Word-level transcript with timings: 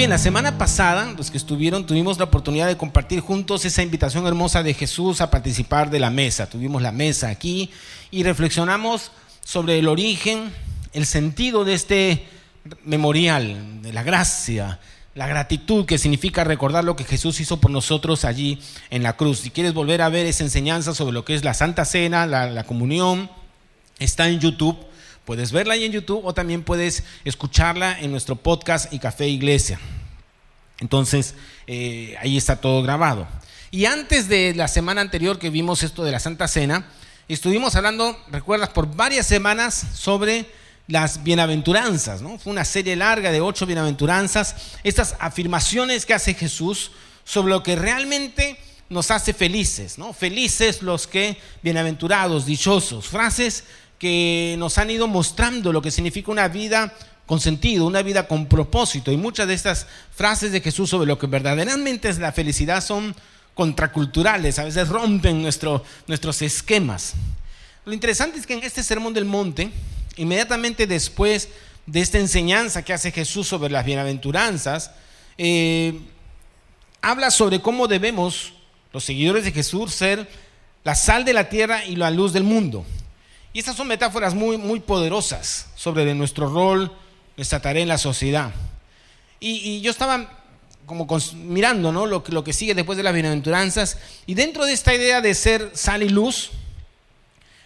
bien, 0.00 0.08
la 0.08 0.16
semana 0.16 0.56
pasada, 0.56 1.12
los 1.14 1.30
que 1.30 1.36
estuvieron, 1.36 1.84
tuvimos 1.84 2.16
la 2.16 2.24
oportunidad 2.24 2.66
de 2.66 2.78
compartir 2.78 3.20
juntos 3.20 3.66
esa 3.66 3.82
invitación 3.82 4.26
hermosa 4.26 4.62
de 4.62 4.72
Jesús 4.72 5.20
a 5.20 5.30
participar 5.30 5.90
de 5.90 5.98
la 5.98 6.08
mesa. 6.08 6.48
Tuvimos 6.48 6.80
la 6.80 6.90
mesa 6.90 7.28
aquí 7.28 7.70
y 8.10 8.22
reflexionamos 8.22 9.12
sobre 9.44 9.78
el 9.78 9.88
origen, 9.88 10.54
el 10.94 11.04
sentido 11.04 11.66
de 11.66 11.74
este 11.74 12.26
memorial, 12.82 13.82
de 13.82 13.92
la 13.92 14.02
gracia, 14.02 14.80
la 15.14 15.26
gratitud 15.26 15.84
que 15.84 15.98
significa 15.98 16.44
recordar 16.44 16.82
lo 16.82 16.96
que 16.96 17.04
Jesús 17.04 17.38
hizo 17.38 17.60
por 17.60 17.70
nosotros 17.70 18.24
allí 18.24 18.58
en 18.88 19.02
la 19.02 19.18
cruz. 19.18 19.40
Si 19.40 19.50
quieres 19.50 19.74
volver 19.74 20.00
a 20.00 20.08
ver 20.08 20.24
esa 20.24 20.44
enseñanza 20.44 20.94
sobre 20.94 21.12
lo 21.12 21.26
que 21.26 21.34
es 21.34 21.44
la 21.44 21.52
Santa 21.52 21.84
Cena, 21.84 22.26
la, 22.26 22.64
comunión, 22.64 23.28
está 23.98 24.30
en 24.30 24.40
YouTube. 24.40 24.78
Puedes 25.24 25.52
verla 25.52 25.74
ahí 25.74 25.84
en 25.84 25.92
YouTube 25.92 26.24
o 26.24 26.34
también 26.34 26.62
puedes 26.62 27.04
escucharla 27.24 27.98
en 28.00 28.10
nuestro 28.10 28.36
podcast 28.36 28.92
y 28.92 28.98
Café 28.98 29.28
Iglesia. 29.28 29.78
Entonces, 30.80 31.34
eh, 31.66 32.16
ahí 32.20 32.36
está 32.36 32.56
todo 32.56 32.82
grabado. 32.82 33.28
Y 33.70 33.84
antes 33.84 34.28
de 34.28 34.54
la 34.54 34.66
semana 34.66 35.00
anterior 35.00 35.38
que 35.38 35.50
vimos 35.50 35.82
esto 35.82 36.02
de 36.02 36.10
la 36.10 36.18
Santa 36.18 36.48
Cena, 36.48 36.86
estuvimos 37.28 37.76
hablando, 37.76 38.18
recuerdas, 38.30 38.70
por 38.70 38.94
varias 38.96 39.26
semanas 39.26 39.86
sobre 39.94 40.46
las 40.88 41.22
bienaventuranzas, 41.22 42.20
¿no? 42.20 42.38
Fue 42.38 42.52
una 42.52 42.64
serie 42.64 42.96
larga 42.96 43.30
de 43.30 43.40
ocho 43.40 43.66
bienaventuranzas, 43.66 44.56
estas 44.82 45.14
afirmaciones 45.20 46.04
que 46.04 46.14
hace 46.14 46.34
Jesús 46.34 46.90
sobre 47.22 47.50
lo 47.50 47.62
que 47.62 47.76
realmente 47.76 48.58
nos 48.88 49.12
hace 49.12 49.32
felices, 49.32 49.98
¿no? 49.98 50.12
Felices 50.12 50.82
los 50.82 51.06
que, 51.06 51.38
bienaventurados, 51.62 52.44
dichosos, 52.44 53.06
frases 53.06 53.62
que 54.00 54.56
nos 54.58 54.78
han 54.78 54.90
ido 54.90 55.06
mostrando 55.06 55.72
lo 55.72 55.82
que 55.82 55.90
significa 55.90 56.32
una 56.32 56.48
vida 56.48 56.94
con 57.26 57.38
sentido, 57.38 57.86
una 57.86 58.02
vida 58.02 58.26
con 58.26 58.46
propósito. 58.46 59.12
Y 59.12 59.18
muchas 59.18 59.46
de 59.46 59.54
estas 59.54 59.86
frases 60.16 60.50
de 60.50 60.62
Jesús 60.62 60.88
sobre 60.88 61.06
lo 61.06 61.18
que 61.18 61.26
verdaderamente 61.26 62.08
es 62.08 62.18
la 62.18 62.32
felicidad 62.32 62.82
son 62.82 63.14
contraculturales, 63.54 64.58
a 64.58 64.64
veces 64.64 64.88
rompen 64.88 65.42
nuestro, 65.42 65.84
nuestros 66.06 66.40
esquemas. 66.40 67.12
Lo 67.84 67.92
interesante 67.92 68.38
es 68.38 68.46
que 68.46 68.54
en 68.54 68.64
este 68.64 68.82
Sermón 68.82 69.12
del 69.12 69.26
Monte, 69.26 69.70
inmediatamente 70.16 70.86
después 70.86 71.50
de 71.84 72.00
esta 72.00 72.18
enseñanza 72.18 72.82
que 72.82 72.94
hace 72.94 73.12
Jesús 73.12 73.48
sobre 73.48 73.70
las 73.70 73.84
bienaventuranzas, 73.84 74.92
eh, 75.36 76.00
habla 77.02 77.30
sobre 77.30 77.60
cómo 77.60 77.86
debemos, 77.86 78.54
los 78.94 79.04
seguidores 79.04 79.44
de 79.44 79.52
Jesús, 79.52 79.92
ser 79.92 80.26
la 80.84 80.94
sal 80.94 81.26
de 81.26 81.34
la 81.34 81.50
tierra 81.50 81.84
y 81.84 81.96
la 81.96 82.10
luz 82.10 82.32
del 82.32 82.44
mundo. 82.44 82.86
Y 83.52 83.58
estas 83.58 83.76
son 83.76 83.88
metáforas 83.88 84.34
muy, 84.34 84.56
muy 84.56 84.80
poderosas 84.80 85.66
sobre 85.74 86.14
nuestro 86.14 86.48
rol, 86.48 86.92
nuestra 87.36 87.60
tarea 87.60 87.82
en 87.82 87.88
la 87.88 87.98
sociedad. 87.98 88.52
Y, 89.40 89.80
yo 89.80 89.90
estaba 89.90 90.38
como 90.86 91.06
mirando 91.34 91.92
¿no? 91.92 92.04
lo, 92.06 92.22
lo 92.28 92.44
que 92.44 92.52
sigue 92.52 92.74
después 92.74 92.96
de 92.96 93.04
las 93.04 93.14
bienaventuranzas, 93.14 93.98
y 94.26 94.34
dentro 94.34 94.66
de 94.66 94.72
esta 94.72 94.94
idea 94.94 95.20
de 95.20 95.34
ser 95.34 95.70
sal 95.74 96.02
y 96.02 96.08
luz, 96.08 96.50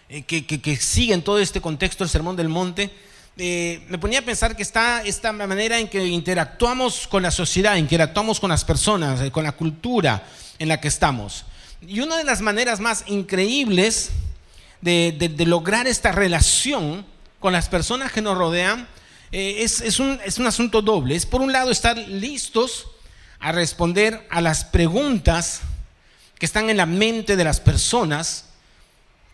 eh, 0.07 0.21
que, 0.21 0.45
que, 0.45 0.75
sigue 0.75 1.13
en 1.13 1.23
todo 1.23 1.39
este 1.39 1.61
contexto 1.61 2.03
el 2.03 2.09
Sermón 2.09 2.35
del 2.35 2.49
Monte, 2.49 2.91
eh, 3.37 3.83
me 3.89 3.97
ponía 3.97 4.19
a 4.19 4.21
pensar 4.21 4.55
que 4.55 4.63
está 4.63 5.01
esta 5.03 5.33
manera 5.33 5.79
en 5.79 5.87
que 5.87 6.05
interactuamos 6.05 7.07
con 7.07 7.23
la 7.23 7.31
sociedad, 7.31 7.75
interactuamos 7.75 8.39
con 8.39 8.49
las 8.49 8.63
personas, 8.63 9.19
eh, 9.21 9.31
con 9.31 9.43
la 9.43 9.51
cultura 9.51 10.23
en 10.59 10.69
la 10.69 10.79
que 10.79 10.87
estamos. 10.87 11.45
Y 11.81 11.99
una 11.99 12.17
de 12.17 12.23
las 12.23 12.41
maneras 12.41 12.79
más 12.79 13.03
increíbles 13.07 14.11
de, 14.85 15.45
lograr 15.45 15.87
esta 15.87 16.11
relación 16.11 17.05
con 17.39 17.51
las 17.51 17.67
personas 17.67 18.11
que 18.11 18.21
nos 18.21 18.37
rodean 18.37 18.87
es, 19.31 19.81
es, 19.81 19.99
un, 19.99 20.19
es 20.23 20.37
un 20.37 20.47
asunto 20.47 20.81
doble. 20.81 21.15
Es 21.15 21.25
por 21.25 21.41
un 21.41 21.51
lado 21.51 21.71
estar 21.71 21.97
listos 21.97 22.87
a 23.39 23.51
responder 23.51 24.25
a 24.29 24.39
las 24.39 24.63
preguntas 24.63 25.61
que 26.39 26.45
están 26.45 26.69
en 26.69 26.77
la 26.77 26.85
mente 26.85 27.35
de 27.35 27.43
las 27.43 27.59
personas 27.59 28.45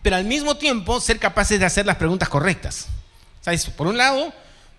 pero 0.01 0.15
al 0.15 0.25
mismo 0.25 0.57
tiempo 0.57 0.99
ser 0.99 1.19
capaces 1.19 1.59
de 1.59 1.65
hacer 1.65 1.85
las 1.85 1.97
preguntas 1.97 2.29
correctas. 2.29 2.87
Por 3.75 3.87
un 3.87 3.97
lado, 3.97 4.33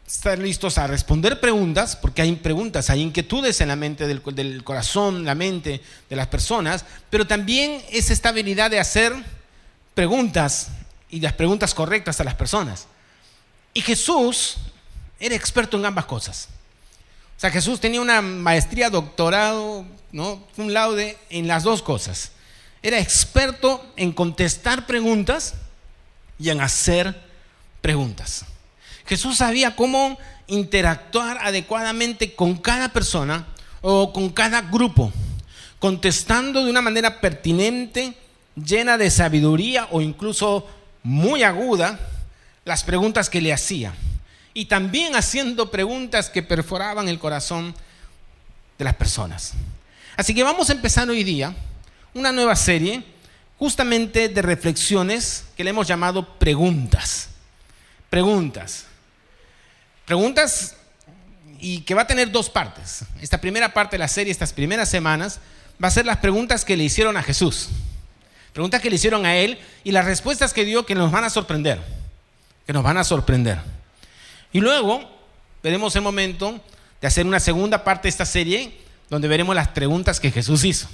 estar 0.07 0.39
listos 0.39 0.79
a 0.79 0.87
responder 0.87 1.41
preguntas, 1.41 1.97
porque 1.97 2.23
hay 2.23 2.33
preguntas, 2.37 2.91
hay 2.91 3.01
inquietudes 3.01 3.61
en 3.61 3.69
la 3.69 3.77
mente 3.77 4.07
del, 4.07 4.23
del 4.35 4.65
corazón, 4.65 5.25
la 5.25 5.35
mente 5.35 5.81
de 6.09 6.17
las 6.17 6.27
personas, 6.29 6.85
pero 7.11 7.27
también 7.27 7.83
es 7.91 8.11
esta 8.11 8.31
habilidad 8.31 8.71
de 8.71 8.81
hacer 8.81 9.13
preguntas 9.95 10.69
y 11.09 11.21
las 11.21 11.33
preguntas 11.33 11.75
correctas 11.75 12.21
a 12.21 12.25
las 12.25 12.35
personas. 12.35 12.87
Y 13.75 13.81
Jesús 13.81 14.57
era 15.19 15.35
experto 15.35 15.77
en 15.77 15.87
ambas 15.87 16.07
cosas. 16.07 16.49
O 17.37 17.41
sea, 17.41 17.51
Jesús 17.51 17.81
tenía 17.81 18.01
una 18.01 18.23
maestría, 18.23 18.91
doctorado, 18.91 19.85
¿no? 20.13 20.47
Un 20.57 20.73
laude 20.73 21.19
en 21.31 21.49
las 21.49 21.65
dos 21.65 21.83
cosas 21.83 22.33
era 22.83 22.99
experto 22.99 23.85
en 23.97 24.13
contestar 24.13 24.87
preguntas 24.87 25.55
y 26.39 26.51
en 26.51 26.61
hacer 26.61 27.15
preguntas. 27.81 28.45
Jesús 29.07 29.37
sabía 29.37 29.77
cómo 29.77 30.19
interactuar 30.49 31.39
adecuadamente 31.39 32.35
con 32.35 32.57
cada 32.57 32.89
persona 32.89 33.47
o 33.81 34.13
con 34.13 34.31
cada 34.31 34.63
grupo, 34.63 35.13
contestando 35.79 36.65
de 36.65 36.71
una 36.71 36.83
manera 36.83 37.21
pertinente, 37.21 38.15
llena 38.57 38.99
de 38.99 39.11
sabiduría 39.11 39.89
o 39.91 40.01
incluso 40.01 40.67
muy 41.03 41.43
aguda 41.43 41.99
las 42.65 42.85
preguntas 42.85 43.29
que 43.29 43.41
le 43.41 43.53
hacía. 43.53 43.95
Y 44.55 44.67
también 44.67 45.17
haciendo 45.17 45.71
preguntas 45.71 46.29
que 46.29 46.43
perforaban 46.43 47.09
el 47.09 47.19
corazón 47.19 47.75
de 48.79 48.85
las 48.85 48.95
personas. 48.95 49.53
Así 50.17 50.35
que 50.35 50.43
vamos 50.43 50.69
a 50.69 50.75
empezar 50.75 51.09
hoy 51.09 51.25
día 51.25 51.55
una 52.15 52.33
nueva 52.33 52.55
serie 52.55 53.03
justamente 53.59 54.29
de 54.29 54.43
reflexiones 54.43 55.45
que 55.57 55.65
le 55.65 55.71
hemos 55.71 55.87
llamado 55.87 56.39
preguntas. 56.39 57.29
Preguntas. 58.11 58.85
Preguntas 60.05 60.77
y 61.59 61.81
que 61.83 61.95
va 61.95 62.03
a 62.03 62.07
tener 62.07 62.31
dos 62.31 62.51
partes. 62.51 63.05
Esta 63.21 63.41
primera 63.41 63.73
parte 63.73 63.95
de 63.95 64.01
la 64.01 64.09
serie, 64.09 64.33
estas 64.33 64.53
primeras 64.53 64.89
semanas, 64.89 65.39
va 65.83 65.89
a 65.89 65.93
ser 65.93 66.05
las 66.05 66.19
preguntas 66.19 66.65
que 66.65 66.77
le 66.77 66.85
hicieron 66.85 67.17
a 67.17 67.23
Jesús. 67.23 67.69
Preguntas 68.53 68.81
que 68.81 68.91
le 68.91 68.97
hicieron 68.97 69.25
a 69.27 69.37
él 69.37 69.59
y 69.85 69.93
las 69.93 70.05
respuestas 70.05 70.53
que 70.53 70.65
dio 70.65 70.85
que 70.85 70.95
nos 70.95 71.11
van 71.11 71.25
a 71.25 71.31
sorprender. 71.31 71.81
Que 72.67 72.73
nos 72.73 72.83
van 72.83 72.99
a 72.99 73.05
sorprender. 73.05 73.59
Y 74.53 74.61
luego 74.61 75.09
veremos 75.63 75.97
el 75.97 76.03
momento 76.03 76.61
de 77.01 77.09
hacer 77.09 77.27
una 77.27 77.41
segunda 77.41 77.85
parte 77.85 78.05
de 78.05 78.11
esta 78.11 78.27
serie 78.27 78.79
donde 79.09 79.29
veremos 79.29 79.55
las 79.55 79.69
preguntas 79.69 80.21
que 80.21 80.31
Jesús 80.31 80.65
hizo 80.65 80.89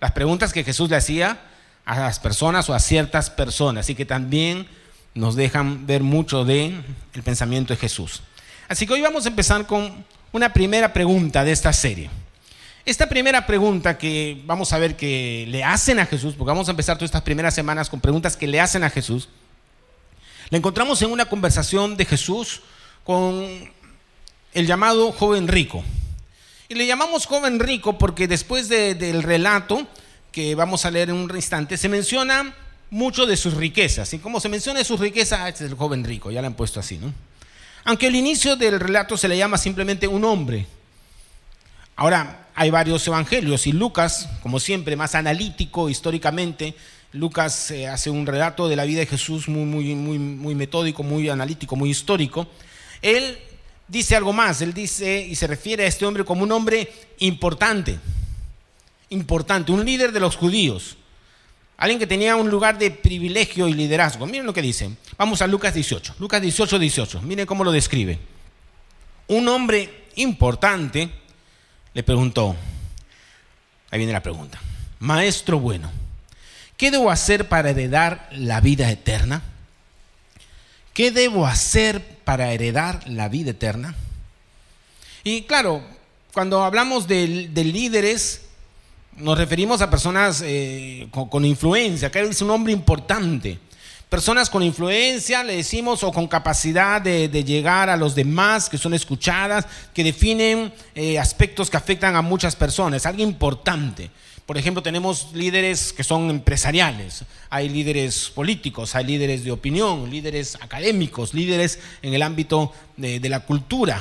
las 0.00 0.12
preguntas 0.12 0.52
que 0.52 0.64
Jesús 0.64 0.90
le 0.90 0.96
hacía 0.96 1.38
a 1.84 1.98
las 1.98 2.18
personas 2.18 2.68
o 2.68 2.74
a 2.74 2.80
ciertas 2.80 3.30
personas 3.30 3.88
y 3.90 3.94
que 3.94 4.04
también 4.04 4.66
nos 5.14 5.36
dejan 5.36 5.86
ver 5.86 6.02
mucho 6.02 6.44
de 6.44 6.74
el 7.14 7.22
pensamiento 7.22 7.72
de 7.72 7.78
Jesús. 7.78 8.22
Así 8.68 8.86
que 8.86 8.94
hoy 8.94 9.00
vamos 9.00 9.24
a 9.24 9.28
empezar 9.28 9.66
con 9.66 10.04
una 10.32 10.52
primera 10.52 10.92
pregunta 10.92 11.44
de 11.44 11.52
esta 11.52 11.72
serie. 11.72 12.10
Esta 12.86 13.08
primera 13.08 13.46
pregunta 13.48 13.98
que 13.98 14.40
vamos 14.46 14.72
a 14.72 14.78
ver 14.78 14.96
que 14.96 15.44
le 15.48 15.64
hacen 15.64 15.98
a 15.98 16.06
Jesús, 16.06 16.34
porque 16.38 16.50
vamos 16.50 16.68
a 16.68 16.70
empezar 16.70 16.96
todas 16.96 17.08
estas 17.08 17.22
primeras 17.22 17.52
semanas 17.52 17.90
con 17.90 18.00
preguntas 18.00 18.36
que 18.36 18.46
le 18.46 18.60
hacen 18.60 18.84
a 18.84 18.90
Jesús, 18.90 19.28
la 20.50 20.58
encontramos 20.58 21.02
en 21.02 21.10
una 21.10 21.24
conversación 21.24 21.96
de 21.96 22.04
Jesús 22.04 22.62
con 23.02 23.44
el 24.54 24.66
llamado 24.68 25.10
joven 25.10 25.48
rico. 25.48 25.82
Y 26.68 26.76
le 26.76 26.86
llamamos 26.86 27.26
joven 27.26 27.58
rico 27.58 27.98
porque 27.98 28.28
después 28.28 28.68
del 28.68 29.24
relato 29.24 29.88
que 30.30 30.54
vamos 30.54 30.84
a 30.84 30.92
leer 30.92 31.08
en 31.08 31.16
un 31.16 31.34
instante, 31.34 31.76
se 31.76 31.88
menciona 31.88 32.54
mucho 32.90 33.26
de 33.26 33.36
sus 33.36 33.54
riquezas. 33.54 34.14
Y 34.14 34.20
como 34.20 34.38
se 34.38 34.48
menciona 34.48 34.78
de 34.78 34.84
sus 34.84 35.00
riquezas, 35.00 35.40
ah, 35.40 35.48
este 35.48 35.64
es 35.64 35.72
el 35.72 35.76
joven 35.76 36.04
rico, 36.04 36.30
ya 36.30 36.40
lo 36.40 36.46
han 36.46 36.54
puesto 36.54 36.78
así, 36.78 36.98
¿no? 36.98 37.12
Aunque 37.82 38.06
al 38.06 38.14
inicio 38.14 38.54
del 38.54 38.78
relato 38.78 39.16
se 39.16 39.26
le 39.26 39.36
llama 39.36 39.58
simplemente 39.58 40.06
un 40.06 40.24
hombre. 40.24 40.68
Ahora, 41.96 42.45
hay 42.56 42.70
varios 42.70 43.06
evangelios 43.06 43.66
y 43.66 43.72
Lucas, 43.72 44.30
como 44.42 44.58
siempre, 44.58 44.96
más 44.96 45.14
analítico 45.14 45.90
históricamente, 45.90 46.74
Lucas 47.12 47.70
eh, 47.70 47.86
hace 47.86 48.10
un 48.10 48.26
relato 48.26 48.66
de 48.66 48.76
la 48.76 48.84
vida 48.84 49.00
de 49.00 49.06
Jesús 49.06 49.48
muy, 49.48 49.64
muy, 49.64 49.94
muy, 49.94 50.18
muy 50.18 50.54
metódico, 50.54 51.02
muy 51.02 51.28
analítico, 51.28 51.76
muy 51.76 51.90
histórico. 51.90 52.46
Él 53.02 53.38
dice 53.88 54.16
algo 54.16 54.32
más. 54.32 54.60
Él 54.62 54.72
dice 54.72 55.20
y 55.20 55.34
se 55.34 55.46
refiere 55.46 55.84
a 55.84 55.86
este 55.86 56.06
hombre 56.06 56.24
como 56.24 56.42
un 56.42 56.52
hombre 56.52 56.92
importante. 57.18 57.98
Importante, 59.10 59.72
un 59.72 59.84
líder 59.84 60.12
de 60.12 60.20
los 60.20 60.36
judíos. 60.36 60.96
Alguien 61.76 61.98
que 61.98 62.06
tenía 62.06 62.36
un 62.36 62.50
lugar 62.50 62.78
de 62.78 62.90
privilegio 62.90 63.68
y 63.68 63.74
liderazgo. 63.74 64.26
Miren 64.26 64.46
lo 64.46 64.54
que 64.54 64.62
dice. 64.62 64.90
Vamos 65.18 65.42
a 65.42 65.46
Lucas 65.46 65.74
18. 65.74 66.16
Lucas 66.18 66.40
18, 66.40 66.78
18. 66.78 67.22
Miren 67.22 67.46
cómo 67.46 67.64
lo 67.64 67.72
describe. 67.72 68.18
Un 69.28 69.46
hombre 69.48 70.06
importante 70.16 71.10
le 71.96 72.02
preguntó. 72.02 72.54
Ahí 73.90 73.98
viene 73.98 74.12
la 74.12 74.22
pregunta. 74.22 74.60
Maestro 74.98 75.58
bueno, 75.58 75.90
¿qué 76.76 76.90
debo 76.90 77.10
hacer 77.10 77.48
para 77.48 77.70
heredar 77.70 78.28
la 78.32 78.60
vida 78.60 78.90
eterna? 78.90 79.40
¿Qué 80.92 81.10
debo 81.10 81.46
hacer 81.46 82.02
para 82.22 82.52
heredar 82.52 83.08
la 83.08 83.30
vida 83.30 83.52
eterna? 83.52 83.94
Y 85.24 85.44
claro, 85.44 85.82
cuando 86.34 86.62
hablamos 86.64 87.08
de, 87.08 87.48
líderes, 87.54 88.42
nos 89.16 89.38
referimos 89.38 89.80
a 89.80 89.88
personas 89.88 90.42
eh, 90.44 91.08
con, 91.10 91.46
influencia. 91.46 92.08
Acá 92.08 92.20
es 92.20 92.42
un 92.42 92.50
hombre 92.50 92.74
importante. 92.74 93.58
Personas 94.08 94.48
con 94.48 94.62
influencia, 94.62 95.42
le 95.42 95.56
decimos, 95.56 96.04
o 96.04 96.12
con 96.12 96.28
capacidad 96.28 97.02
de, 97.02 97.28
llegar 97.44 97.90
a 97.90 97.96
los 97.96 98.14
demás, 98.14 98.68
que 98.68 98.78
son 98.78 98.94
escuchadas, 98.94 99.66
que 99.92 100.04
definen 100.04 100.72
eh, 100.94 101.18
aspectos 101.18 101.68
que 101.68 101.76
afectan 101.76 102.14
a 102.14 102.22
muchas 102.22 102.54
personas. 102.54 103.04
Alguien 103.04 103.30
importante. 103.30 104.10
Por 104.46 104.56
ejemplo, 104.56 104.80
tenemos 104.80 105.32
líderes 105.32 105.92
que 105.92 106.04
son 106.04 106.30
empresariales, 106.30 107.24
hay 107.50 107.68
líderes 107.68 108.30
políticos, 108.32 108.94
hay 108.94 109.04
líderes 109.04 109.42
de 109.42 109.50
opinión, 109.50 110.08
líderes 110.08 110.54
académicos, 110.60 111.34
líderes 111.34 111.80
en 112.00 112.14
el 112.14 112.22
ámbito 112.22 112.72
de, 112.96 113.18
la 113.28 113.40
cultura. 113.40 114.00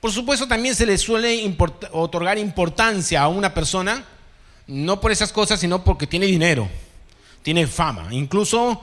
Por 0.00 0.12
supuesto, 0.12 0.46
también 0.46 0.76
se 0.76 0.86
le 0.86 0.96
suele 0.96 1.56
otorgar 1.90 2.38
importancia 2.38 3.20
a 3.20 3.26
una 3.26 3.52
persona, 3.52 4.04
no 4.68 5.00
por 5.00 5.10
esas 5.10 5.32
cosas, 5.32 5.58
sino 5.58 5.82
porque 5.82 6.06
tiene 6.06 6.26
dinero, 6.26 6.68
tiene 7.42 7.66
fama. 7.66 8.06
Incluso 8.12 8.80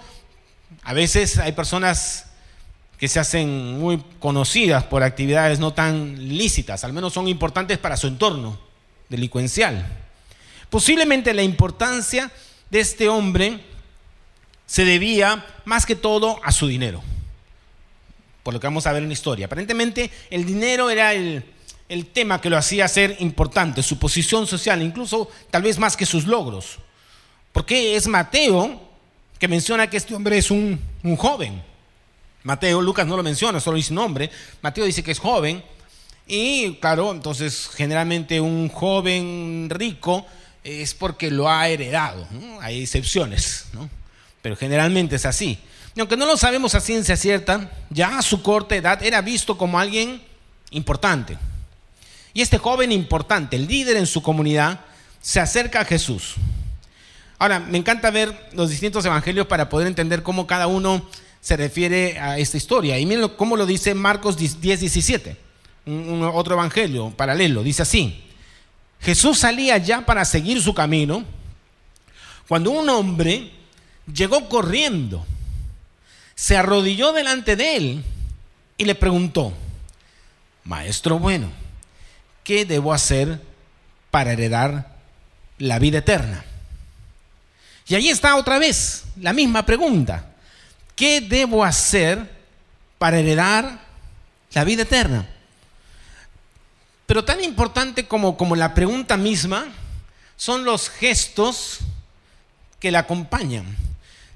a 0.84 0.94
veces 0.94 1.38
hay 1.38 1.52
personas 1.52 2.26
que 2.98 3.08
se 3.08 3.20
hacen 3.20 3.80
muy 3.80 4.04
conocidas 4.20 4.84
por 4.84 5.02
actividades 5.02 5.60
no 5.60 5.74
tan 5.74 6.28
lícitas, 6.38 6.84
al 6.84 6.94
menos 6.94 7.14
son 7.14 7.28
importantes 7.28 7.80
para 7.80 7.98
su 7.98 8.08
entorno 8.08 8.60
delincuencial. 9.10 9.88
Posiblemente 10.70 11.34
la 11.34 11.42
importancia 11.42 12.32
de 12.70 12.80
este 12.80 13.10
hombre 13.10 13.60
se 14.68 14.86
debía 14.86 15.46
más 15.66 15.86
que 15.86 15.96
todo 15.96 16.40
a 16.44 16.52
su 16.52 16.68
dinero, 16.68 17.02
por 18.44 18.54
lo 18.54 18.60
que 18.60 18.68
vamos 18.68 18.88
a 18.88 18.94
ver 18.94 19.02
en 19.02 19.10
la 19.10 19.14
historia. 19.14 19.48
Aparentemente 19.48 20.12
el 20.30 20.46
dinero 20.46 20.90
era 20.90 21.14
el, 21.14 21.44
tema 22.14 22.40
que 22.40 22.50
lo 22.50 22.58
hacía 22.58 22.88
ser 22.88 23.18
importante, 23.20 23.84
su 23.84 24.00
posición 24.00 24.48
social, 24.48 24.82
incluso 24.82 25.30
tal 25.50 25.64
vez 25.64 25.78
más 25.78 25.98
que 25.98 26.06
sus 26.06 26.26
logros. 26.26 26.78
Porque 27.52 27.98
es 27.98 28.08
Mateo 28.08 28.91
que 29.42 29.48
menciona 29.48 29.90
que 29.90 29.98
este 29.98 30.14
hombre 30.14 30.38
es 30.38 30.52
un, 30.52 30.80
un 31.02 31.16
joven. 31.18 31.64
Mateo, 32.44 32.80
Lucas 32.80 33.08
no 33.08 33.18
lo 33.18 33.24
menciona, 33.24 33.60
solo 33.60 33.78
dice 33.78 33.92
nombre. 33.92 34.30
Mateo 34.62 34.86
dice 34.86 35.02
que 35.02 35.10
es 35.10 35.18
joven. 35.18 35.64
Y 36.28 36.76
claro, 36.76 37.12
entonces 37.12 37.68
generalmente 37.74 38.40
un 38.40 38.70
joven 38.70 39.68
rico 39.72 40.28
es 40.64 40.94
porque 40.94 41.32
lo 41.32 41.50
ha 41.50 41.68
heredado. 41.68 42.28
Hay 42.62 42.84
excepciones, 42.84 43.66
¿no? 43.74 43.90
pero 44.44 44.56
generalmente 44.56 45.16
es 45.16 45.26
así. 45.26 45.58
Y 45.96 46.00
aunque 46.02 46.18
no 46.18 46.28
lo 46.28 46.38
sabemos 46.38 46.76
a 46.76 46.80
ciencia 46.80 47.18
cierta, 47.18 47.72
ya 47.90 48.20
a 48.20 48.22
su 48.22 48.44
corta 48.44 48.76
edad 48.76 49.02
era 49.02 49.22
visto 49.22 49.58
como 49.58 49.80
alguien 49.80 50.22
importante. 50.70 51.36
Y 52.36 52.42
este 52.42 52.60
joven 52.60 52.92
importante, 52.92 53.56
el 53.56 53.66
líder 53.66 53.98
en 53.98 54.06
su 54.06 54.22
comunidad, 54.22 54.82
se 55.20 55.40
acerca 55.40 55.82
a 55.82 55.86
Jesús. 55.86 56.36
Ahora, 57.42 57.60
me 57.60 57.80
encanta 57.80 58.12
ver 58.12 58.50
los 58.54 58.70
distintos 58.70 59.04
evangelios 59.04 59.48
para 59.48 59.68
poder 59.68 59.88
entender 59.88 60.22
cómo 60.22 60.46
cada 60.46 60.68
uno 60.68 61.10
se 61.40 61.58
refiere 61.58 62.20
a 62.20 62.38
esta 62.38 62.56
historia. 62.56 63.00
Y 63.00 63.08
miren 63.08 63.30
cómo 63.30 63.58
lo 63.58 63.66
dice 63.66 63.96
Marcos 63.96 64.38
10, 64.38 64.62
17, 64.62 65.36
otro 66.36 66.54
evangelio 66.54 67.10
paralelo. 67.10 67.64
Dice 67.64 67.82
así, 67.82 68.26
Jesús 69.00 69.40
salía 69.40 69.80
ya 69.80 70.06
para 70.06 70.24
seguir 70.24 70.62
su 70.62 70.76
camino 70.76 71.26
cuando 72.48 72.70
un 72.70 72.88
hombre 72.90 73.50
llegó 74.14 74.48
corriendo, 74.48 75.26
se 76.36 76.58
arrodilló 76.58 77.12
delante 77.12 77.56
de 77.56 77.76
él 77.76 78.04
y 78.78 78.86
le 78.86 78.94
preguntó, 78.94 79.52
Maestro 80.64 81.18
bueno, 81.18 81.50
¿qué 82.44 82.66
debo 82.66 82.94
hacer 82.94 83.42
para 84.12 84.32
heredar 84.34 84.96
la 85.58 85.80
vida 85.80 85.98
eterna? 85.98 86.46
Y 87.92 87.96
ahí 87.96 88.08
está 88.08 88.38
otra 88.38 88.58
vez 88.58 89.04
la 89.20 89.34
misma 89.34 89.66
pregunta. 89.66 90.24
¿Qué 90.96 91.20
debo 91.20 91.62
hacer 91.62 92.26
para 92.98 93.20
heredar 93.20 93.82
la 94.54 94.64
vida 94.64 94.84
eterna? 94.84 95.28
Pero 97.06 97.26
tan 97.26 97.44
importante 97.44 98.08
como, 98.08 98.38
como 98.38 98.56
la 98.56 98.74
pregunta 98.74 99.18
misma 99.18 99.66
son 100.38 100.64
los 100.64 100.90
gestos 100.90 101.80
que 102.80 102.92
la 102.92 103.00
acompañan, 103.00 103.66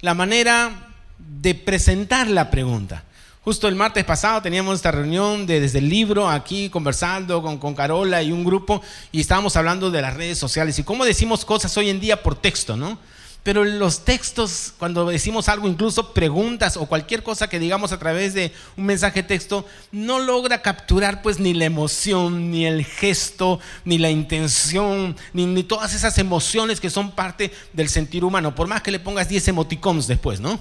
la 0.02 0.14
manera 0.14 0.90
de 1.18 1.56
presentar 1.56 2.28
la 2.28 2.52
pregunta. 2.52 3.06
Justo 3.46 3.70
el 3.70 3.76
martes 3.76 4.04
pasado 4.04 4.42
teníamos 4.42 4.76
esta 4.76 4.92
reunión 4.92 5.46
de, 5.46 5.62
desde 5.62 5.80
el 5.80 5.88
libro 5.88 6.30
aquí 6.30 6.70
conversando 6.70 7.42
con, 7.42 7.58
con, 7.58 7.74
Carola 7.74 8.22
y 8.22 8.34
un 8.34 8.44
grupo 8.44 8.82
y 9.14 9.22
estábamos 9.22 9.56
hablando 9.56 9.92
de 9.92 10.02
las 10.02 10.14
redes 10.14 10.38
sociales 10.38 10.78
y 10.78 10.84
cómo 10.84 11.06
decimos 11.06 11.46
cosas 11.46 11.78
hoy 11.78 11.90
en 11.90 12.02
día 12.02 12.22
por 12.22 12.36
texto, 12.36 12.76
¿no? 12.76 13.00
Pero 13.46 13.64
los 13.64 14.04
textos, 14.04 14.74
cuando 14.80 15.06
decimos 15.06 15.50
algo, 15.50 15.68
incluso 15.68 16.16
preguntas 16.16 16.78
o 16.78 16.88
cualquier 16.88 17.22
cosa 17.22 17.48
que 17.48 17.60
digamos 17.60 17.92
a 17.92 18.00
través 18.00 18.34
de 18.34 18.52
un 18.76 18.88
mensaje 18.88 19.22
texto, 19.22 19.68
no 19.92 20.18
logra 20.18 20.64
capturar 20.64 21.22
pues 21.22 21.38
ni 21.38 21.54
la 21.54 21.66
emoción, 21.66 22.50
ni 22.50 22.66
el 22.66 22.84
gesto, 22.84 23.60
ni 23.84 24.00
la 24.00 24.10
intención, 24.10 25.16
ni, 25.32 25.62
todas 25.62 25.94
esas 25.94 26.18
emociones 26.18 26.80
que 26.80 26.90
son 26.90 27.12
parte 27.12 27.54
del 27.72 27.88
sentir 27.88 28.24
humano. 28.24 28.56
Por 28.56 28.68
más 28.68 28.82
que 28.82 28.90
le 28.90 29.00
pongas 29.00 29.30
10 29.30 29.50
emoticons 29.50 30.08
después, 30.08 30.40
¿no? 30.40 30.60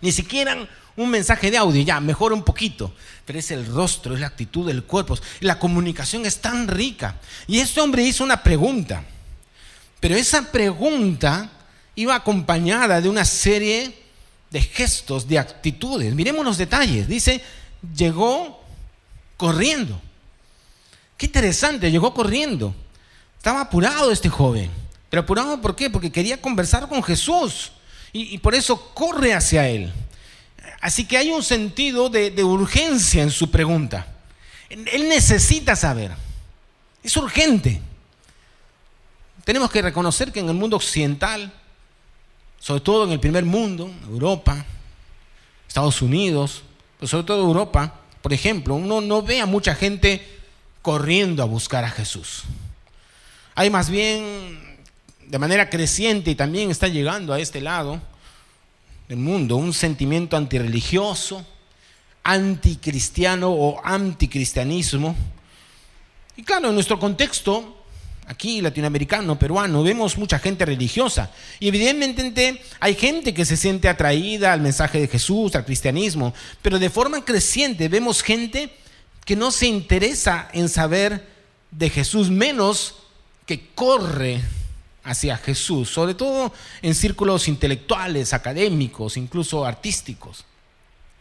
Ni 0.00 0.12
siquiera 0.12 0.68
un 0.94 1.10
mensaje 1.10 1.50
de 1.50 1.56
audio, 1.56 1.82
ya, 1.82 1.98
mejor 1.98 2.32
un 2.32 2.44
poquito. 2.44 2.94
Pero 3.24 3.40
es 3.40 3.50
el 3.50 3.66
rostro, 3.66 4.14
es 4.14 4.20
la 4.20 4.28
actitud 4.28 4.64
del 4.64 4.84
cuerpo. 4.84 5.18
La 5.40 5.58
comunicación 5.58 6.24
es 6.24 6.40
tan 6.40 6.68
rica. 6.68 7.16
Y 7.48 7.58
este 7.58 7.80
hombre 7.80 8.04
hizo 8.04 8.22
una 8.22 8.44
pregunta. 8.44 9.02
Pero 9.98 10.14
esa 10.14 10.52
pregunta 10.52 11.50
iba 11.94 12.14
acompañada 12.14 13.00
de 13.00 13.08
una 13.08 13.24
serie 13.24 13.94
de 14.50 14.60
gestos, 14.60 15.26
de 15.26 15.38
actitudes. 15.38 16.14
Miremos 16.14 16.44
los 16.44 16.58
detalles. 16.58 17.08
Dice, 17.08 17.42
llegó 17.96 18.62
corriendo. 19.36 20.00
Qué 21.16 21.26
interesante, 21.26 21.90
llegó 21.90 22.14
corriendo. 22.14 22.74
Estaba 23.36 23.60
apurado 23.60 24.10
este 24.10 24.28
joven. 24.28 24.70
Pero 25.10 25.22
apurado 25.22 25.60
¿por 25.60 25.76
qué? 25.76 25.90
Porque 25.90 26.10
quería 26.10 26.40
conversar 26.40 26.88
con 26.88 27.02
Jesús. 27.02 27.72
Y, 28.12 28.38
por 28.38 28.54
eso 28.54 28.94
corre 28.94 29.34
hacia 29.34 29.68
él. 29.68 29.92
Así 30.80 31.04
que 31.04 31.16
hay 31.16 31.30
un 31.30 31.42
sentido 31.42 32.08
de, 32.08 32.30
de 32.30 32.44
urgencia 32.44 33.24
en 33.24 33.32
su 33.32 33.50
pregunta. 33.50 34.06
Él 34.70 35.08
necesita 35.08 35.74
saber. 35.74 36.12
Es 37.02 37.16
urgente. 37.16 37.80
Tenemos 39.44 39.68
que 39.68 39.82
reconocer 39.82 40.30
que 40.30 40.38
en 40.38 40.48
el 40.48 40.54
mundo 40.54 40.76
occidental 40.76 41.52
sobre 42.64 42.80
todo 42.80 43.04
en 43.04 43.12
el 43.12 43.20
primer 43.20 43.44
mundo, 43.44 43.92
Europa, 44.08 44.64
Estados 45.68 46.00
Unidos, 46.00 46.62
pero 46.98 47.06
sobre 47.06 47.26
todo 47.26 47.42
Europa, 47.42 48.00
por 48.22 48.32
ejemplo, 48.32 48.74
uno 48.74 49.02
no 49.02 49.20
ve 49.20 49.42
a 49.42 49.44
mucha 49.44 49.74
gente 49.74 50.26
corriendo 50.80 51.42
a 51.42 51.46
buscar 51.46 51.84
a 51.84 51.90
Jesús. 51.90 52.44
Hay 53.54 53.68
más 53.68 53.90
bien, 53.90 54.78
de 55.26 55.38
manera 55.38 55.68
creciente 55.68 56.30
y 56.30 56.34
también 56.36 56.70
está 56.70 56.88
llegando 56.88 57.34
a 57.34 57.38
este 57.38 57.60
lado 57.60 58.00
del 59.08 59.18
mundo, 59.18 59.56
un 59.56 59.74
sentimiento 59.74 60.34
antirreligioso, 60.34 61.46
anticristiano 62.22 63.50
o 63.50 63.78
anticristianismo. 63.84 65.14
Y 66.34 66.42
claro, 66.42 66.70
en 66.70 66.74
nuestro 66.76 66.98
contexto 66.98 67.73
aquí 68.26 68.60
latinoamericano, 68.60 69.38
peruano, 69.38 69.82
vemos 69.82 70.16
mucha 70.18 70.38
gente 70.38 70.64
religiosa. 70.64 71.30
Y 71.60 71.68
evidentemente 71.68 72.60
hay 72.80 72.94
gente 72.94 73.34
que 73.34 73.44
se 73.44 73.56
siente 73.56 73.88
atraída 73.88 74.52
al 74.52 74.60
mensaje 74.60 75.00
de 75.00 75.08
Jesús, 75.08 75.54
al 75.54 75.64
cristianismo, 75.64 76.34
pero 76.62 76.78
de 76.78 76.90
forma 76.90 77.24
creciente 77.24 77.88
vemos 77.88 78.22
gente 78.22 78.74
que 79.24 79.36
no 79.36 79.50
se 79.50 79.66
interesa 79.66 80.48
en 80.52 80.68
saber 80.68 81.26
de 81.70 81.90
Jesús, 81.90 82.30
menos 82.30 82.96
que 83.46 83.68
corre 83.74 84.40
hacia 85.02 85.36
Jesús, 85.36 85.90
sobre 85.90 86.14
todo 86.14 86.52
en 86.82 86.94
círculos 86.94 87.48
intelectuales, 87.48 88.32
académicos, 88.32 89.16
incluso 89.16 89.64
artísticos. 89.64 90.44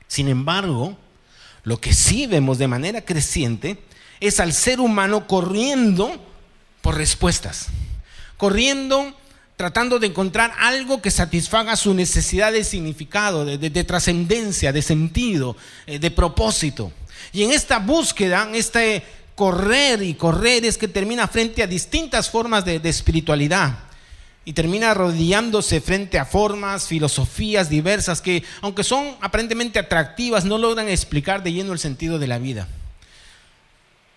Sin 0.07 0.29
embargo, 0.29 0.97
lo 1.63 1.79
que 1.79 1.93
sí 1.93 2.27
vemos 2.27 2.57
de 2.57 2.67
manera 2.67 3.01
creciente 3.01 3.77
es 4.19 4.39
al 4.39 4.53
ser 4.53 4.79
humano 4.79 5.27
corriendo 5.27 6.32
respuestas, 6.93 7.67
corriendo, 8.37 9.15
tratando 9.57 9.99
de 9.99 10.07
encontrar 10.07 10.53
algo 10.59 11.01
que 11.01 11.11
satisfaga 11.11 11.75
su 11.75 11.93
necesidad 11.93 12.51
de 12.51 12.63
significado, 12.63 13.45
de, 13.45 13.83
trascendencia, 13.83 14.71
de 14.71 14.81
sentido, 14.81 15.55
eh, 15.85 15.99
de 15.99 16.11
propósito. 16.11 16.91
Y 17.31 17.43
en 17.43 17.51
esta 17.51 17.79
búsqueda, 17.79 18.43
en 18.43 18.55
este 18.55 19.03
correr 19.35 20.03
y 20.03 20.13
correr 20.13 20.65
es 20.65 20.77
que 20.77 20.87
termina 20.87 21.27
frente 21.27 21.63
a 21.63 21.67
distintas 21.67 22.29
formas 22.29 22.65
de, 22.65 22.79
de 22.79 22.89
espiritualidad 22.89 23.79
y 24.45 24.53
termina 24.53 24.91
arrodillándose 24.91 25.79
frente 25.79 26.19
a 26.19 26.25
formas, 26.25 26.87
filosofías 26.87 27.69
diversas 27.69 28.21
que, 28.21 28.43
aunque 28.61 28.83
son 28.83 29.15
aparentemente 29.21 29.79
atractivas, 29.79 30.45
no 30.45 30.57
logran 30.57 30.89
explicar 30.89 31.43
de 31.43 31.53
lleno 31.53 31.73
el 31.73 31.79
sentido 31.79 32.19
de 32.19 32.27
la 32.27 32.39
vida. 32.39 32.67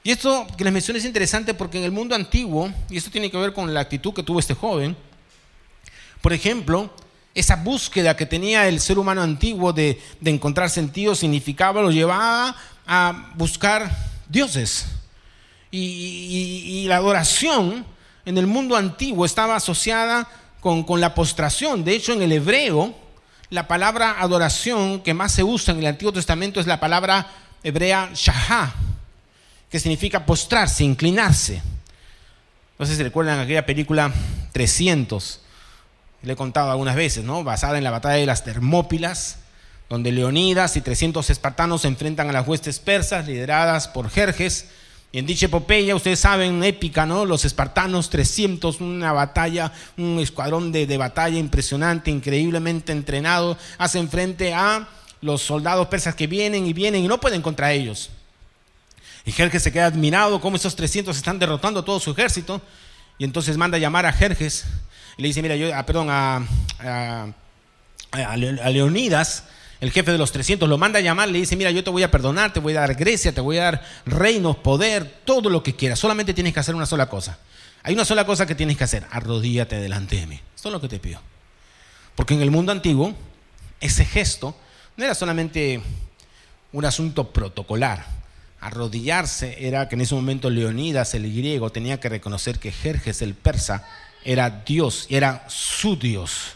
Y 0.06 0.12
esto 0.12 0.46
que 0.56 0.62
les 0.62 0.72
menciono 0.72 0.98
es 1.00 1.04
interesante 1.04 1.52
porque 1.52 1.78
en 1.78 1.84
el 1.84 1.90
mundo 1.90 2.14
antiguo, 2.14 2.72
y 2.88 2.96
esto 2.96 3.10
tiene 3.10 3.28
que 3.28 3.36
ver 3.38 3.52
con 3.52 3.74
la 3.74 3.80
actitud 3.80 4.14
que 4.14 4.22
tuvo 4.22 4.38
este 4.38 4.54
joven, 4.54 4.96
por 6.20 6.32
ejemplo, 6.32 6.94
esa 7.34 7.56
búsqueda 7.56 8.14
que 8.14 8.24
tenía 8.24 8.68
el 8.68 8.78
ser 8.78 9.00
humano 9.00 9.20
antiguo 9.20 9.72
de, 9.72 10.00
encontrar 10.24 10.70
sentido, 10.70 11.16
significaba, 11.16 11.82
lo 11.82 11.90
llevaba 11.90 12.54
a 12.86 13.32
buscar 13.34 13.90
dioses. 14.28 14.86
Y, 15.72 16.84
la 16.86 16.98
adoración 16.98 17.84
en 18.24 18.38
el 18.38 18.46
mundo 18.46 18.76
antiguo 18.76 19.26
estaba 19.26 19.56
asociada 19.56 20.28
con, 20.60 20.84
con, 20.84 21.00
la 21.00 21.16
postración. 21.16 21.82
De 21.82 21.96
hecho, 21.96 22.12
en 22.12 22.22
el 22.22 22.30
hebreo, 22.30 22.94
la 23.50 23.66
palabra 23.66 24.20
adoración 24.20 25.00
que 25.00 25.14
más 25.14 25.32
se 25.32 25.42
usa 25.42 25.74
en 25.74 25.80
el 25.80 25.86
Antiguo 25.86 26.12
Testamento 26.12 26.60
es 26.60 26.68
la 26.68 26.78
palabra 26.78 27.26
hebrea 27.64 28.10
shahá, 28.14 28.72
que 29.70 29.80
significa 29.80 30.24
postrarse, 30.26 30.84
inclinarse. 30.84 31.62
No 32.78 32.86
sé 32.86 32.96
si 32.96 33.02
recuerdan 33.02 33.40
aquella 33.40 33.66
película 33.66 34.12
300 34.52 35.40
le 36.26 36.32
he 36.32 36.36
contado 36.36 36.70
algunas 36.72 36.96
veces, 36.96 37.24
¿no? 37.24 37.44
basada 37.44 37.78
en 37.78 37.84
la 37.84 37.92
batalla 37.92 38.16
de 38.16 38.26
las 38.26 38.42
Termópilas, 38.42 39.38
donde 39.88 40.10
Leonidas 40.10 40.76
y 40.76 40.80
300 40.80 41.30
espartanos 41.30 41.82
se 41.82 41.88
enfrentan 41.88 42.28
a 42.28 42.32
las 42.32 42.46
huestes 42.48 42.80
persas 42.80 43.26
lideradas 43.26 43.86
por 43.86 44.10
Jerjes. 44.10 44.66
Y 45.12 45.20
en 45.20 45.26
dicha 45.26 45.46
epopeya, 45.46 45.94
ustedes 45.94 46.18
saben, 46.18 46.64
épica, 46.64 47.06
¿no? 47.06 47.24
Los 47.24 47.44
espartanos, 47.44 48.10
300, 48.10 48.80
una 48.80 49.12
batalla, 49.12 49.72
un 49.96 50.18
escuadrón 50.18 50.72
de, 50.72 50.88
de 50.88 50.96
batalla 50.98 51.38
impresionante, 51.38 52.10
increíblemente 52.10 52.90
entrenado, 52.90 53.56
hacen 53.78 54.08
frente 54.08 54.52
a 54.52 54.88
los 55.20 55.42
soldados 55.42 55.86
persas 55.86 56.16
que 56.16 56.26
vienen 56.26 56.66
y 56.66 56.72
vienen 56.72 57.04
y 57.04 57.08
no 57.08 57.20
pueden 57.20 57.40
contra 57.40 57.72
ellos. 57.72 58.10
Y 59.26 59.32
Jerjes 59.32 59.64
se 59.64 59.72
queda 59.72 59.86
admirado 59.86 60.40
cómo 60.40 60.56
esos 60.56 60.76
300 60.76 61.16
están 61.16 61.40
derrotando 61.40 61.80
a 61.80 61.84
todo 61.84 61.98
su 61.98 62.12
ejército. 62.12 62.62
Y 63.18 63.24
entonces 63.24 63.56
manda 63.56 63.76
llamar 63.76 64.06
a 64.06 64.12
Jerjes 64.12 64.64
y 65.18 65.22
le 65.22 65.28
dice, 65.28 65.42
mira, 65.42 65.56
yo, 65.56 65.74
ah, 65.74 65.84
perdón, 65.84 66.08
a, 66.10 66.46
a, 68.12 68.36
Leonidas, 68.36 69.44
el 69.80 69.90
jefe 69.90 70.12
de 70.12 70.18
los 70.18 70.30
300, 70.30 70.68
lo 70.68 70.78
manda 70.78 71.00
a 71.00 71.02
llamar, 71.02 71.28
le 71.28 71.38
dice, 71.38 71.56
mira, 71.56 71.72
yo 71.72 71.82
te 71.82 71.90
voy 71.90 72.04
a 72.04 72.10
perdonar, 72.10 72.52
te 72.52 72.60
voy 72.60 72.76
a 72.76 72.80
dar 72.80 72.94
Grecia, 72.94 73.34
te 73.34 73.40
voy 73.40 73.58
a 73.58 73.64
dar 73.64 73.84
reinos, 74.04 74.56
poder, 74.56 75.22
todo 75.24 75.50
lo 75.50 75.62
que 75.62 75.74
quieras, 75.74 75.98
solamente 75.98 76.32
tienes 76.32 76.54
que 76.54 76.60
hacer 76.60 76.74
una 76.74 76.86
sola 76.86 77.08
cosa. 77.08 77.38
Hay 77.82 77.94
una 77.94 78.04
sola 78.04 78.26
cosa 78.26 78.46
que 78.46 78.54
tienes 78.54 78.76
que 78.76 78.84
hacer, 78.84 79.06
arrodíllate 79.10 79.76
delante 79.76 80.16
de 80.16 80.26
mí. 80.26 80.40
Esto 80.54 80.68
es 80.68 80.72
lo 80.72 80.80
que 80.80 80.88
te 80.88 81.00
pido. 81.00 81.20
Porque 82.14 82.34
en 82.34 82.42
el 82.42 82.50
mundo 82.50 82.70
antiguo, 82.70 83.14
ese 83.80 84.04
gesto 84.04 84.56
no 84.96 85.04
era 85.04 85.14
solamente 85.14 85.82
un 86.72 86.84
asunto 86.84 87.32
protocolar. 87.32 88.15
Arrodillarse 88.66 89.66
era 89.66 89.88
que 89.88 89.94
en 89.94 90.00
ese 90.00 90.14
momento 90.14 90.50
Leonidas, 90.50 91.14
el 91.14 91.22
griego, 91.34 91.70
tenía 91.70 92.00
que 92.00 92.08
reconocer 92.08 92.58
que 92.58 92.72
Jerjes, 92.72 93.22
el 93.22 93.34
persa, 93.34 93.84
era 94.24 94.50
Dios, 94.50 95.06
era 95.08 95.44
su 95.48 95.96
Dios. 95.96 96.54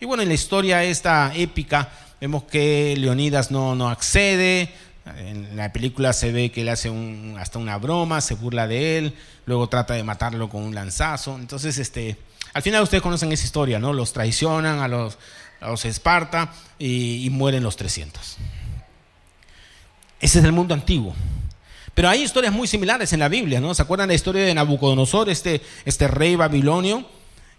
Y 0.00 0.04
bueno, 0.04 0.22
en 0.22 0.28
la 0.28 0.34
historia 0.34 0.84
esta 0.84 1.32
épica 1.34 1.90
vemos 2.20 2.44
que 2.44 2.94
Leonidas 2.96 3.50
no, 3.50 3.74
no 3.74 3.88
accede, 3.88 4.72
en 5.16 5.56
la 5.56 5.72
película 5.72 6.12
se 6.12 6.30
ve 6.30 6.52
que 6.52 6.62
le 6.62 6.70
hace 6.70 6.92
hasta 7.38 7.58
una 7.58 7.76
broma, 7.76 8.20
se 8.20 8.34
burla 8.34 8.68
de 8.68 8.98
él, 8.98 9.14
luego 9.46 9.68
trata 9.68 9.94
de 9.94 10.04
matarlo 10.04 10.48
con 10.48 10.62
un 10.62 10.74
lanzazo. 10.74 11.36
Entonces, 11.36 11.76
este, 11.78 12.16
al 12.52 12.62
final 12.62 12.82
ustedes 12.82 13.02
conocen 13.02 13.32
esa 13.32 13.44
historia, 13.44 13.80
¿no? 13.80 13.92
Los 13.92 14.12
traicionan 14.12 14.78
a 14.78 14.86
los, 14.86 15.18
a 15.60 15.70
los 15.70 15.84
Esparta 15.84 16.52
y, 16.78 17.26
y 17.26 17.30
mueren 17.30 17.64
los 17.64 17.76
300. 17.76 18.38
Ese 20.22 20.38
es 20.38 20.44
el 20.44 20.52
mundo 20.52 20.72
antiguo. 20.72 21.14
Pero 21.94 22.08
hay 22.08 22.22
historias 22.22 22.54
muy 22.54 22.68
similares 22.68 23.12
en 23.12 23.18
la 23.18 23.28
Biblia, 23.28 23.60
¿no? 23.60 23.74
¿Se 23.74 23.82
acuerdan 23.82 24.08
la 24.08 24.14
historia 24.14 24.44
de 24.44 24.54
Nabucodonosor, 24.54 25.28
este, 25.28 25.60
este 25.84 26.06
rey 26.08 26.36
babilonio, 26.36 27.04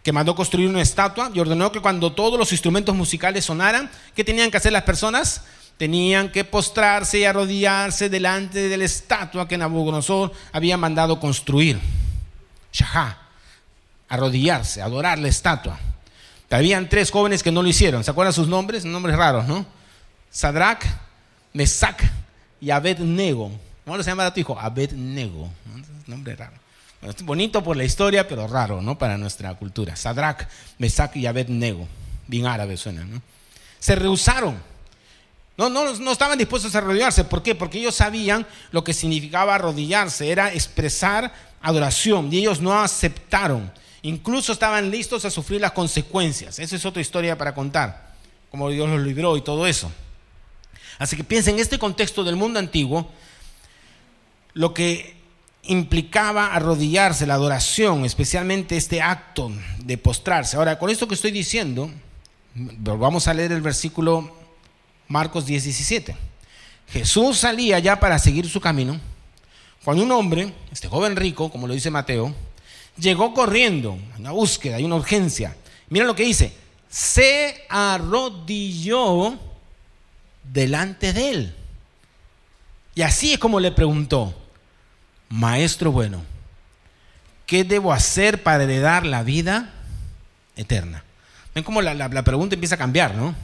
que 0.02 0.14
mandó 0.14 0.34
construir 0.34 0.70
una 0.70 0.82
estatua 0.82 1.30
y 1.34 1.40
ordenó 1.40 1.72
que 1.72 1.82
cuando 1.82 2.14
todos 2.14 2.40
los 2.40 2.52
instrumentos 2.54 2.96
musicales 2.96 3.46
sonaran, 3.46 3.92
¿qué 4.16 4.24
tenían 4.24 4.50
que 4.50 4.58
hacer 4.58 4.72
las 4.72 4.84
personas? 4.84 5.44
Tenían 5.78 6.32
que 6.32 6.46
postrarse 6.46 7.20
y 7.20 7.26
arrodillarse 7.26 8.10
delante 8.10 8.70
de 8.70 8.78
la 8.78 8.86
estatua 8.86 9.48
que 9.48 9.58
Nabucodonosor 9.58 10.32
había 10.54 10.78
mandado 10.78 11.20
construir. 11.20 11.80
Shahá, 12.72 13.18
arrodillarse, 14.08 14.82
adorar 14.82 15.20
la 15.20 15.28
estatua. 15.28 15.78
Habían 16.50 16.88
tres 16.88 17.12
jóvenes 17.12 17.44
que 17.44 17.52
no 17.52 17.62
lo 17.62 17.68
hicieron. 17.68 18.04
¿Se 18.04 18.12
acuerdan 18.12 18.32
sus 18.32 18.48
nombres? 18.48 18.86
Nombres 18.86 19.18
raros, 19.18 19.48
¿no? 19.48 19.66
Sadrach, 20.30 20.86
Mesach 21.52 22.04
y 22.64 22.72
Abednego. 22.72 23.52
¿Cómo 23.84 24.02
se 24.02 24.10
llama 24.10 24.34
tu 24.34 24.40
hijo? 24.40 24.58
Abednego. 24.58 25.50
Nombre 26.08 26.34
raro. 26.34 26.56
es 27.02 27.22
bonito 27.22 27.62
por 27.62 27.76
la 27.76 27.84
historia, 27.84 28.26
pero 28.26 28.48
raro, 28.48 28.82
¿no? 28.82 28.98
Para 28.98 29.18
nuestra 29.18 29.54
cultura. 29.56 29.98
Sadrach, 29.98 30.48
Mesach 30.78 31.14
y 31.18 31.26
Abednego. 31.26 31.86
Bien 32.26 32.48
árabe 32.48 32.78
suena, 32.78 33.04
¿no? 33.04 33.22
Se 33.80 33.96
rehusaron. 33.96 34.58
No, 35.58 35.70
no, 35.70 35.94
no 35.94 36.12
estaban 36.14 36.38
dispuestos 36.38 36.74
a 36.74 36.78
arrodillarse. 36.78 37.26
¿Por 37.26 37.44
qué? 37.44 37.54
Porque 37.54 37.80
ellos 37.80 37.96
sabían 37.96 38.48
lo 38.72 38.82
que 38.82 38.94
significaba 38.94 39.56
arrodillarse. 39.56 40.32
Era 40.32 40.54
expresar 40.54 41.34
adoración. 41.62 42.32
Y 42.32 42.38
ellos 42.38 42.62
no 42.62 42.80
aceptaron. 42.80 43.70
Incluso 44.04 44.54
estaban 44.54 44.90
listos 44.90 45.26
a 45.26 45.30
sufrir 45.30 45.60
las 45.60 45.74
consecuencias. 45.74 46.60
Esa 46.60 46.78
es 46.78 46.86
otra 46.86 47.02
historia 47.02 47.38
para 47.38 47.54
contar. 47.54 48.14
Cómo 48.50 48.70
Dios 48.70 48.88
los 48.88 49.02
libró 49.02 49.36
y 49.36 49.42
todo 49.42 49.68
eso. 49.68 49.92
Así 51.04 51.18
que 51.18 51.26
piensen, 51.26 51.56
en 51.56 51.60
este 51.60 51.78
contexto 51.78 52.24
del 52.24 52.38
mundo 52.38 52.60
antiguo, 52.60 53.10
lo 54.54 54.74
que 54.74 55.18
implicaba 55.64 56.54
arrodillarse, 56.54 57.28
la 57.28 57.34
adoración, 57.34 58.06
especialmente 58.06 58.78
este 58.78 59.02
acto 59.02 59.52
de 59.80 59.98
postrarse. 59.98 60.56
Ahora, 60.56 60.80
con 60.80 60.90
esto 60.90 61.06
que 61.06 61.16
estoy 61.16 61.32
diciendo, 61.32 61.92
vamos 62.56 63.28
a 63.28 63.34
leer 63.34 63.52
el 63.52 63.62
versículo 63.62 64.34
Marcos 65.10 65.46
10, 65.46 65.66
17. 65.66 66.16
Jesús 66.88 67.38
salía 67.38 67.80
ya 67.80 68.00
para 68.00 68.18
seguir 68.18 68.48
su 68.48 68.62
camino, 68.62 68.98
cuando 69.84 70.04
un 70.04 70.12
hombre, 70.14 70.54
este 70.72 70.88
joven 70.88 71.18
rico, 71.18 71.52
como 71.52 71.68
lo 71.68 71.74
dice 71.74 71.92
Mateo, 71.92 72.34
llegó 72.98 73.34
corriendo, 73.34 74.00
una 74.18 74.32
búsqueda 74.32 74.80
y 74.80 74.86
una 74.86 74.96
urgencia. 74.96 75.54
Mira 75.90 76.06
lo 76.06 76.16
que 76.16 76.24
dice, 76.24 76.54
se 76.90 77.66
arrodilló 77.68 79.38
delante 80.44 81.14
de 81.14 81.30
él. 81.30 81.56
Y 82.96 83.02
así 83.02 83.34
es 83.34 83.40
como 83.40 83.60
le 83.60 83.72
preguntó, 83.72 84.34
Maestro 85.30 85.92
bueno, 85.92 86.22
¿qué 87.46 87.64
debo 87.64 87.92
hacer 87.92 88.44
para 88.44 88.64
heredar 88.64 89.06
la 89.06 89.24
vida 89.24 89.74
eterna? 90.56 91.04
Ven 91.56 91.64
cómo 91.64 91.82
la, 91.82 91.94
la, 91.94 92.24
pregunta 92.24 92.56
empieza 92.56 92.76
a 92.76 92.80
cambiar, 92.80 93.16
¿no? 93.16 93.36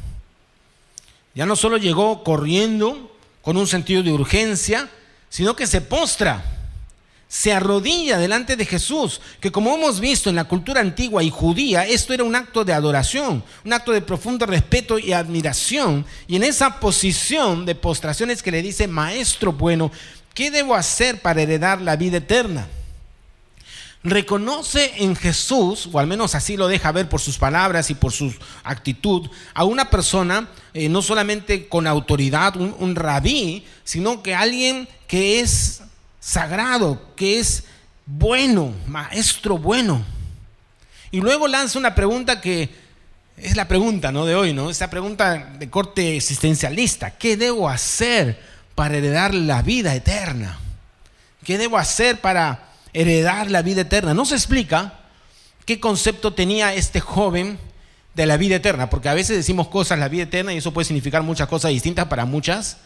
Ya 1.36 1.46
no 1.46 1.56
solo 1.56 1.78
llegó 1.78 2.24
corriendo 2.24 3.16
con 3.42 3.58
un 3.58 3.68
sentido 3.68 4.04
de 4.04 4.12
urgencia, 4.12 4.90
sino 5.30 5.56
que 5.56 5.68
se 5.68 5.82
postra, 5.82 6.44
se 7.32 7.54
arrodilla 7.54 8.18
delante 8.18 8.56
de 8.56 8.66
Jesús, 8.66 9.22
que 9.40 9.52
como 9.52 9.76
hemos 9.76 10.00
visto 10.00 10.32
en 10.32 10.36
la 10.36 10.46
cultura 10.46 10.82
antigua 10.82 11.22
y 11.22 11.30
judía, 11.30 11.86
esto 11.86 12.12
era 12.12 12.24
un 12.24 12.36
acto 12.36 12.66
de 12.66 12.74
adoración, 12.74 13.44
un 13.64 13.72
acto 13.72 13.92
de 13.92 14.02
profundo 14.02 14.48
respeto 14.48 14.98
y 14.98 15.14
admiración. 15.14 16.08
Y 16.28 16.38
en 16.38 16.44
esa 16.44 16.80
posición 16.80 17.68
de 17.68 17.76
postración 17.76 18.32
es 18.32 18.42
que 18.42 18.50
le 18.50 18.64
dice, 18.64 18.88
Maestro 18.88 19.54
bueno, 19.54 19.92
¿qué 20.34 20.50
debo 20.50 20.74
hacer 20.74 21.22
para 21.22 21.44
heredar 21.44 21.80
la 21.82 21.96
vida 21.96 22.18
eterna? 22.18 22.68
Reconoce 24.04 24.94
en 24.98 25.16
Jesús, 25.16 25.88
o 25.92 26.00
al 26.00 26.08
menos 26.08 26.34
así 26.34 26.58
lo 26.58 26.68
deja 26.68 26.92
ver 26.92 27.10
por 27.10 27.22
sus 27.22 27.38
palabras 27.38 27.92
y 27.92 27.94
por 27.94 28.12
su 28.12 28.34
actitud, 28.64 29.30
a 29.54 29.66
una 29.66 29.92
persona 29.92 30.50
eh, 30.74 30.90
no 30.90 31.04
solamente 31.04 31.68
con 31.68 31.86
autoridad, 31.86 32.56
un 32.56 32.96
rabí, 32.96 33.66
sino 33.84 34.24
que 34.24 34.34
alguien 34.34 34.88
que 35.06 35.42
es 35.42 35.84
sagrado, 36.20 37.16
que 37.16 37.40
es 37.40 37.64
bueno, 38.06 38.74
maestro 38.88 39.58
bueno. 39.58 40.04
Y 41.12 41.22
luego 41.22 41.48
lanza 41.48 41.80
una 41.80 41.96
pregunta 41.96 42.42
que 42.42 42.70
es 43.38 43.56
la 43.56 43.68
pregunta 43.68 44.12
¿no? 44.12 44.26
de 44.26 44.36
hoy, 44.36 44.54
¿no? 44.54 44.70
Esa 44.70 44.90
pregunta 44.90 45.54
de 45.58 45.70
corte 45.70 46.18
existencialista. 46.18 47.12
¿Qué 47.12 47.38
debo 47.38 47.70
hacer 47.70 48.40
para 48.76 48.98
heredar 48.98 49.34
la 49.34 49.62
vida 49.62 49.96
eterna? 49.96 50.60
¿Qué 51.44 51.58
debo 51.58 51.78
hacer 51.78 52.20
para 52.20 52.70
heredar 52.94 53.50
la 53.50 53.62
vida 53.62 53.82
eterna? 53.82 54.14
No 54.14 54.26
se 54.26 54.36
explica 54.36 55.00
qué 55.66 55.80
concepto 55.80 56.34
tenía 56.34 56.74
este 56.74 57.00
joven 57.00 57.58
de 58.14 58.26
la 58.26 58.38
vida 58.38 58.56
eterna, 58.56 58.90
porque 58.90 59.08
a 59.08 59.14
veces 59.14 59.38
decimos 59.38 59.68
cosas, 59.70 60.00
la 60.00 60.10
vida 60.10 60.24
eterna, 60.24 60.54
y 60.54 60.58
eso 60.58 60.74
puede 60.74 60.86
significar 60.86 61.24
muchas 61.24 61.48
cosas 61.48 61.72
distintas 61.72 62.08
para 62.08 62.26
muchas 62.26 62.78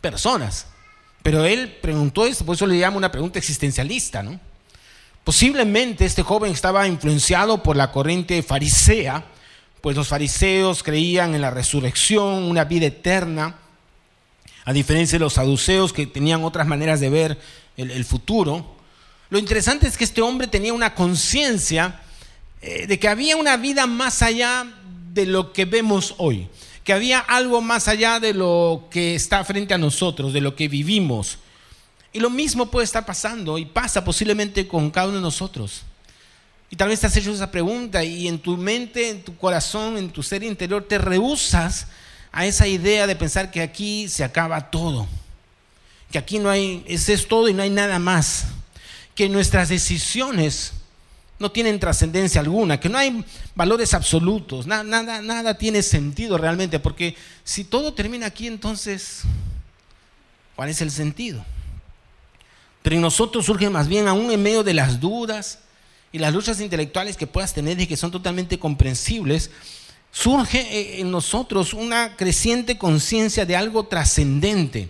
personas. 0.00 0.66
Pero 1.22 1.44
él 1.44 1.76
preguntó 1.80 2.26
esto, 2.26 2.44
por 2.44 2.54
eso 2.54 2.66
le 2.66 2.76
llamo 2.76 2.96
una 2.96 3.12
pregunta 3.12 3.38
existencialista, 3.38 4.22
¿no? 4.22 4.40
Posiblemente 5.24 6.06
este 6.06 6.22
joven 6.22 6.52
estaba 6.52 6.86
influenciado 6.86 7.62
por 7.62 7.76
la 7.76 7.92
corriente 7.92 8.42
farisea, 8.42 9.26
pues 9.82 9.94
los 9.94 10.08
fariseos 10.08 10.82
creían 10.82 11.34
en 11.34 11.42
la 11.42 11.50
resurrección, 11.50 12.44
una 12.44 12.64
vida 12.64 12.86
eterna, 12.86 13.56
a 14.64 14.72
diferencia 14.72 15.18
de 15.18 15.24
los 15.24 15.34
saduceos 15.34 15.92
que 15.92 16.06
tenían 16.06 16.44
otras 16.44 16.66
maneras 16.66 17.00
de 17.00 17.10
ver 17.10 17.38
el, 17.76 18.04
futuro. 18.04 18.76
Lo 19.30 19.38
interesante 19.38 19.86
es 19.86 19.96
que 19.96 20.04
este 20.04 20.22
hombre 20.22 20.46
tenía 20.46 20.72
una 20.72 20.94
conciencia 20.94 22.00
eh, 22.60 22.86
de 22.86 22.98
que 22.98 23.08
había 23.08 23.36
una 23.36 23.56
vida 23.56 23.86
más 23.86 24.22
allá 24.22 24.66
de 25.12 25.26
lo 25.26 25.52
que 25.52 25.64
vemos 25.64 26.14
hoy, 26.18 26.48
que 26.88 26.94
había 26.94 27.18
algo 27.18 27.60
más 27.60 27.86
allá 27.86 28.18
de 28.18 28.32
lo 28.32 28.88
que 28.90 29.14
está 29.14 29.44
frente 29.44 29.74
a 29.74 29.78
nosotros, 29.78 30.32
de 30.32 30.40
lo 30.40 30.56
que 30.56 30.68
vivimos. 30.68 31.36
Y 32.14 32.18
lo 32.18 32.30
mismo 32.30 32.70
puede 32.70 32.86
estar 32.86 33.04
pasando 33.04 33.58
y 33.58 33.66
pasa 33.66 34.02
posiblemente 34.02 34.66
con 34.66 34.90
cada 34.90 35.08
uno 35.08 35.16
de 35.16 35.22
nosotros. 35.22 35.82
Y 36.70 36.76
tal 36.76 36.88
vez 36.88 37.00
te 37.00 37.06
hecho 37.08 37.30
esa 37.30 37.50
pregunta 37.50 38.02
y 38.02 38.26
en 38.26 38.38
tu 38.38 38.56
mente, 38.56 39.10
en 39.10 39.22
tu 39.22 39.36
corazón, 39.36 39.98
en 39.98 40.08
tu 40.08 40.22
ser 40.22 40.42
interior 40.42 40.82
te 40.82 40.96
rehusas 40.96 41.88
a 42.32 42.46
esa 42.46 42.66
idea 42.66 43.06
de 43.06 43.16
pensar 43.16 43.50
que 43.50 43.60
aquí 43.60 44.08
se 44.08 44.24
acaba 44.24 44.70
todo, 44.70 45.06
que 46.10 46.16
aquí 46.16 46.38
no 46.38 46.48
hay, 46.48 46.86
ese 46.88 47.12
es 47.12 47.28
todo 47.28 47.50
y 47.50 47.52
no 47.52 47.62
hay 47.62 47.68
nada 47.68 47.98
más, 47.98 48.46
que 49.14 49.28
nuestras 49.28 49.68
decisiones 49.68 50.72
no 51.38 51.50
tienen 51.50 51.78
trascendencia 51.78 52.40
alguna, 52.40 52.80
que 52.80 52.88
no 52.88 52.98
hay 52.98 53.24
valores 53.54 53.94
absolutos, 53.94 54.66
nada, 54.66 54.82
nada, 54.82 55.22
nada 55.22 55.56
tiene 55.56 55.82
sentido 55.82 56.36
realmente, 56.36 56.80
porque 56.80 57.16
si 57.44 57.64
todo 57.64 57.94
termina 57.94 58.26
aquí, 58.26 58.46
entonces, 58.46 59.22
¿cuál 60.56 60.68
es 60.68 60.80
el 60.80 60.90
sentido? 60.90 61.44
Pero 62.82 62.96
en 62.96 63.02
nosotros 63.02 63.46
surge 63.46 63.70
más 63.70 63.88
bien, 63.88 64.08
aún 64.08 64.30
en 64.30 64.42
medio 64.42 64.64
de 64.64 64.74
las 64.74 65.00
dudas 65.00 65.60
y 66.10 66.18
las 66.18 66.32
luchas 66.32 66.60
intelectuales 66.60 67.16
que 67.16 67.26
puedas 67.26 67.54
tener 67.54 67.80
y 67.80 67.86
que 67.86 67.96
son 67.96 68.10
totalmente 68.10 68.58
comprensibles, 68.58 69.50
surge 70.10 70.60
eh, 70.60 71.00
en 71.00 71.10
nosotros 71.10 71.74
una 71.74 72.16
creciente 72.16 72.78
conciencia 72.78 73.46
de 73.46 73.56
algo 73.56 73.86
trascendente. 73.86 74.88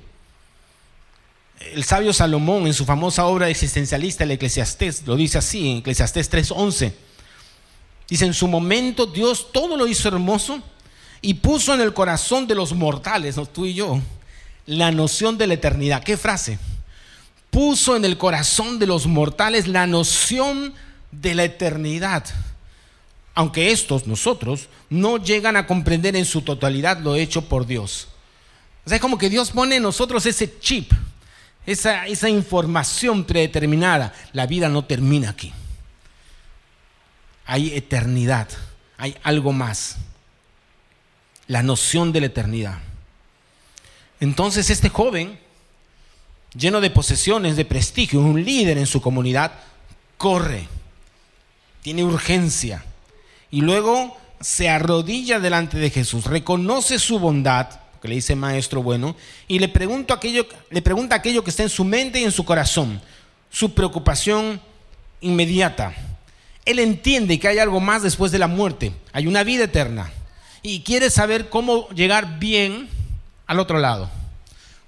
El 1.60 1.84
sabio 1.84 2.12
Salomón 2.12 2.66
en 2.66 2.74
su 2.74 2.84
famosa 2.84 3.26
obra 3.26 3.48
existencialista, 3.48 4.24
el 4.24 4.30
Eclesiastés, 4.32 5.06
lo 5.06 5.16
dice 5.16 5.38
así, 5.38 5.70
en 5.70 5.76
Eclesiastés 5.78 6.30
3:11. 6.30 6.92
Dice, 8.08 8.24
en 8.24 8.34
su 8.34 8.48
momento 8.48 9.06
Dios 9.06 9.52
todo 9.52 9.76
lo 9.76 9.86
hizo 9.86 10.08
hermoso 10.08 10.62
y 11.20 11.34
puso 11.34 11.74
en 11.74 11.80
el 11.80 11.92
corazón 11.92 12.46
de 12.46 12.54
los 12.54 12.72
mortales, 12.72 13.36
tú 13.52 13.66
y 13.66 13.74
yo, 13.74 14.00
la 14.66 14.90
noción 14.90 15.36
de 15.36 15.46
la 15.46 15.54
eternidad. 15.54 16.02
¿Qué 16.02 16.16
frase? 16.16 16.58
Puso 17.50 17.96
en 17.96 18.04
el 18.04 18.16
corazón 18.16 18.78
de 18.78 18.86
los 18.86 19.06
mortales 19.06 19.66
la 19.66 19.86
noción 19.86 20.74
de 21.12 21.34
la 21.34 21.44
eternidad 21.44 22.24
aunque 23.38 23.70
estos, 23.70 24.08
nosotros, 24.08 24.68
no 24.90 25.16
llegan 25.16 25.56
a 25.56 25.64
comprender 25.64 26.16
en 26.16 26.24
su 26.24 26.42
totalidad 26.42 26.98
lo 26.98 27.14
hecho 27.14 27.48
por 27.48 27.68
Dios. 27.68 28.08
O 28.84 28.88
sea, 28.88 28.96
es 28.96 29.00
como 29.00 29.16
que 29.16 29.30
Dios 29.30 29.52
pone 29.52 29.76
en 29.76 29.84
nosotros 29.84 30.26
ese 30.26 30.58
chip, 30.58 30.90
esa, 31.68 32.06
esa 32.06 32.30
información 32.30 33.24
predeterminada. 33.24 34.14
La 34.32 34.46
vida 34.46 34.70
no 34.70 34.86
termina 34.86 35.30
aquí. 35.30 35.52
Hay 37.44 37.76
eternidad, 37.76 38.48
hay 38.96 39.14
algo 39.22 39.52
más. 39.52 39.96
La 41.46 41.62
noción 41.62 42.10
de 42.10 42.20
la 42.20 42.26
eternidad. 42.26 42.78
Entonces 44.18 44.70
este 44.70 44.88
joven, 44.88 45.38
lleno 46.54 46.80
de 46.80 46.90
posesiones, 46.90 47.56
de 47.56 47.66
prestigio, 47.66 48.20
un 48.20 48.42
líder 48.42 48.78
en 48.78 48.86
su 48.86 49.02
comunidad, 49.02 49.52
corre, 50.16 50.66
tiene 51.82 52.02
urgencia 52.02 52.82
y 53.50 53.60
luego 53.60 54.16
se 54.40 54.70
arrodilla 54.70 55.38
delante 55.38 55.76
de 55.78 55.90
Jesús, 55.90 56.24
reconoce 56.24 56.98
su 56.98 57.18
bondad, 57.18 57.80
que 58.00 58.08
le 58.08 58.14
dice 58.14 58.36
maestro 58.36 58.82
bueno, 58.82 59.16
y 59.46 59.58
le, 59.58 59.68
pregunta 59.68 60.14
aquello, 60.14 60.46
le 60.70 60.82
pregunta 60.82 61.16
aquello 61.16 61.42
que 61.42 61.50
está 61.50 61.62
en 61.62 61.68
su 61.68 61.84
mente 61.84 62.20
y 62.20 62.24
en 62.24 62.32
su 62.32 62.44
corazón, 62.44 63.00
su 63.50 63.74
preocupación 63.74 64.60
inmediata. 65.20 65.94
Él 66.64 66.78
entiende 66.78 67.38
que 67.38 67.48
hay 67.48 67.58
algo 67.58 67.80
más 67.80 68.02
después 68.02 68.30
de 68.30 68.38
la 68.38 68.46
muerte, 68.46 68.92
hay 69.12 69.26
una 69.26 69.42
vida 69.42 69.64
eterna, 69.64 70.12
y 70.62 70.80
quiere 70.80 71.10
saber 71.10 71.48
cómo 71.48 71.88
llegar 71.90 72.38
bien 72.38 72.88
al 73.46 73.58
otro 73.58 73.78
lado, 73.78 74.10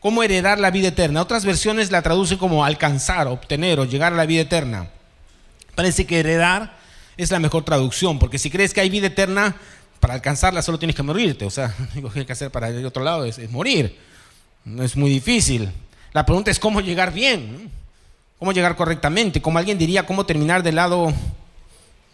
cómo 0.01 0.23
heredar 0.23 0.59
la 0.59 0.70
vida 0.70 0.88
eterna. 0.88 1.23
Otras 1.23 1.44
versiones 1.44 1.90
la 1.90 2.03
traducen 2.03 2.38
como 2.38 2.64
alcanzar, 2.64 3.29
obtener 3.29 3.81
o 3.81 3.85
llegar 3.85 4.12
a 4.12 4.16
la 4.16 4.27
vida 4.27 4.42
eterna. 4.42 4.90
Parece 5.75 6.07
que 6.07 6.20
heredar 6.20 6.79
es 7.16 7.31
la 7.31 7.38
mejor 7.38 7.64
traducción, 7.64 8.18
porque 8.18 8.38
si 8.38 8.51
crees 8.51 8.75
que 8.75 8.81
hay 8.81 8.90
vida 8.90 9.07
eterna, 9.07 9.57
para 10.00 10.14
alcanzarla 10.14 10.62
solo 10.62 10.78
tienes 10.78 10.96
que 10.96 11.02
morirte. 11.02 11.44
O 11.44 11.50
sea, 11.50 11.74
lo 11.94 12.10
que 12.10 12.20
hay 12.20 12.26
que 12.26 12.32
hacer 12.32 12.50
para 12.50 12.68
el 12.68 12.84
otro 12.84 13.04
lado 13.04 13.24
es, 13.24 13.50
morir. 13.50 13.96
No 14.64 14.82
es 14.82 14.96
muy 14.96 15.10
difícil. 15.10 15.70
La 16.12 16.26
pregunta 16.26 16.50
es 16.50 16.58
cómo 16.58 16.80
llegar 16.80 17.12
bien, 17.12 17.70
cómo 18.38 18.52
llegar 18.52 18.74
correctamente, 18.74 19.40
como 19.40 19.58
alguien 19.58 19.78
diría, 19.78 20.06
cómo 20.06 20.26
terminar 20.26 20.62
del 20.62 20.74
lado 20.74 21.12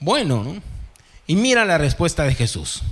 bueno. 0.00 0.60
Y 1.26 1.36
mira 1.36 1.64
la 1.64 1.78
respuesta 1.78 2.24
de 2.24 2.34
Jesús. 2.34 2.82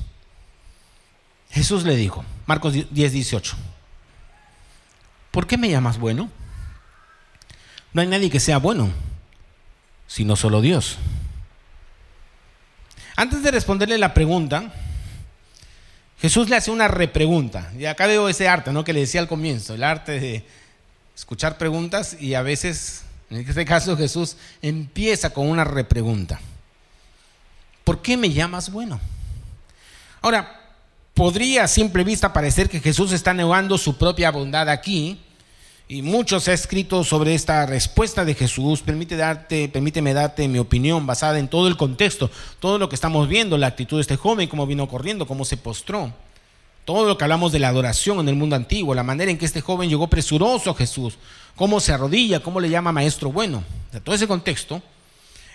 Jesús 1.51 1.85
le 1.85 1.95
dijo, 1.95 2.25
Marcos 2.47 2.73
10, 2.73 2.91
18, 2.91 3.57
¿por 5.31 5.47
qué 5.47 5.57
me 5.57 5.69
llamas 5.69 5.99
bueno? 5.99 6.29
No 7.93 8.01
hay 8.01 8.09
nadie 8.09 8.29
que 8.29 8.41
sea 8.41 8.59
bueno, 8.59 8.91
sino 10.09 10.35
solo 10.35 10.61
Dios. 10.61 10.99
Antes 13.15 13.45
de 13.45 13.53
responderle 13.53 13.99
la 13.99 14.15
pregunta, 14.15 14.73
Jesús 16.25 16.49
le 16.49 16.57
hace 16.57 16.71
una 16.71 16.89
repregunta. 16.89 17.71
Y 17.79 17.85
acá 17.85 18.07
veo 18.07 18.31
ese 18.31 18.49
arte, 18.49 18.73
¿no? 18.73 18.83
Que 18.83 18.95
le 18.95 19.01
decía 19.01 19.21
al 19.21 19.29
comienzo, 19.29 19.75
el 19.75 19.85
arte 19.85 20.19
de 20.19 20.43
escuchar 21.15 21.59
preguntas 21.59 22.17
y 22.19 22.33
a 22.33 22.41
veces, 22.41 23.03
en 23.29 23.47
este 23.47 23.67
caso 23.67 23.95
Jesús 23.95 24.39
empieza 24.63 25.35
con 25.35 25.47
una 25.47 25.65
repregunta. 25.65 26.41
¿Por 27.85 28.01
qué 28.01 28.17
me 28.17 28.33
llamas 28.33 28.73
bueno? 28.73 28.99
Ahora, 30.23 30.63
podría 31.13 31.65
a 31.65 31.69
simple 31.69 32.05
vista 32.05 32.33
parecer 32.33 32.71
que 32.71 32.81
Jesús 32.81 33.13
está 33.13 33.35
negando 33.35 33.77
su 33.77 33.99
propia 33.99 34.31
bondad 34.31 34.71
aquí, 34.71 35.21
y 35.87 36.01
mucho 36.01 36.41
se 36.41 36.51
ha 36.51 36.55
escrito 36.55 37.05
sobre 37.05 37.35
esta 37.35 37.67
respuesta 37.67 38.25
de 38.25 38.35
Jesús. 38.35 38.81
Permite 38.81 39.17
darte, 39.17 39.69
permíteme 39.69 40.15
darte 40.15 40.49
mi 40.49 40.59
opinión 40.59 41.07
basada 41.07 41.39
en 41.39 41.49
todo 41.49 41.69
el 41.69 41.77
contexto, 41.77 42.31
todo 42.59 42.79
lo 42.79 42.89
que 42.89 42.95
estamos 42.95 43.29
viendo, 43.29 43.59
la 43.59 43.67
actitud 43.67 43.99
de 43.99 44.03
este 44.03 44.17
joven, 44.17 44.49
cómo 44.49 44.67
vino 44.67 44.89
corriendo, 44.89 45.27
cómo 45.27 45.45
se 45.45 45.57
postró. 45.57 46.13
Todo 46.87 47.07
lo 47.07 47.17
que 47.17 47.25
hablamos 47.25 47.53
de 47.53 47.59
la 47.59 47.69
adoración 47.69 48.19
en 48.21 48.29
el 48.29 48.35
mundo 48.35 48.57
antiguo, 48.57 48.95
la 48.95 49.03
manera 49.03 49.31
en 49.31 49.39
que 49.39 49.47
este 49.47 49.61
joven 49.61 49.89
llegó 49.89 50.09
presuroso 50.09 50.71
a 50.71 50.75
Jesús, 50.75 51.17
cómo 51.55 51.81
se 51.81 51.93
arrodilla, 51.93 52.41
cómo 52.41 52.61
le 52.61 52.71
llama 52.71 52.93
maestro 52.93 53.31
bueno. 53.31 53.63
De 53.93 54.01
todo 54.01 54.15
ese 54.15 54.27
contexto, 54.27 54.83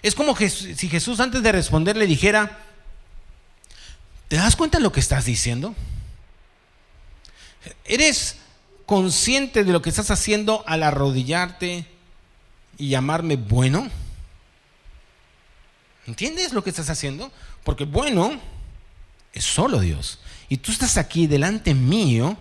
es 0.01 0.15
como 0.15 0.35
si 0.35 0.89
Jesús 0.89 1.19
antes 1.19 1.43
de 1.43 1.51
responder 1.51 1.97
le 1.97 2.07
dijera, 2.07 2.59
¿te 4.27 4.37
das 4.37 4.55
cuenta 4.55 4.77
de 4.77 4.83
lo 4.83 4.91
que 4.91 4.99
estás 4.99 5.25
diciendo? 5.25 5.75
Eres 7.85 8.37
consciente 8.89 9.63
de 9.63 9.71
lo 9.71 9.83
que 9.83 9.91
estás 9.91 10.09
haciendo 10.09 10.63
al 10.65 10.81
arrodillarte 10.81 11.85
y 12.75 12.89
llamarme 12.89 13.35
bueno? 13.35 13.87
¿Entiendes 16.07 16.53
lo 16.53 16.63
que 16.63 16.71
estás 16.71 16.89
haciendo? 16.89 17.31
Porque 17.63 17.85
bueno 17.85 18.41
es 19.31 19.45
solo 19.45 19.79
Dios. 19.79 20.17
Y 20.49 20.57
tú 20.57 20.71
estás 20.71 20.97
aquí 20.97 21.27
delante 21.27 21.75
mío 21.75 22.35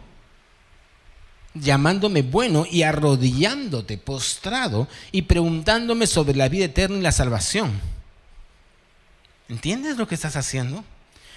llamándome 1.53 2.23
bueno 2.23 2.65
y 2.71 2.81
arrodillándote, 2.81 3.99
postrado 3.99 4.89
y 5.13 5.21
preguntándome 5.21 6.07
sobre 6.07 6.35
la 6.35 6.49
vida 6.49 6.65
eterna 6.65 6.97
y 6.97 7.03
la 7.03 7.13
salvación. 7.13 7.79
¿Entiendes 9.51 9.99
lo 9.99 10.09
que 10.09 10.15
estás 10.15 10.35
haciendo? 10.35 10.83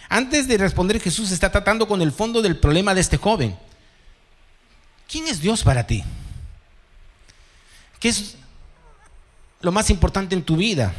Antes 0.07 0.47
de 0.47 0.57
responder, 0.57 1.01
Jesús 1.01 1.31
está 1.31 1.51
tratando 1.51 1.85
con 1.85 2.01
el 2.01 2.13
fondo 2.13 2.41
del 2.41 2.57
problema 2.57 2.95
de 2.95 3.01
este 3.01 3.17
joven. 3.17 3.57
¿Quién 5.11 5.27
es 5.27 5.41
Dios 5.41 5.61
para 5.61 5.85
ti? 5.85 6.03
¿Qué 7.99 8.07
es 8.07 8.37
lo 9.59 9.73
más 9.73 9.89
importante 9.89 10.33
en 10.35 10.41
tu 10.41 10.55
vida? 10.55 10.93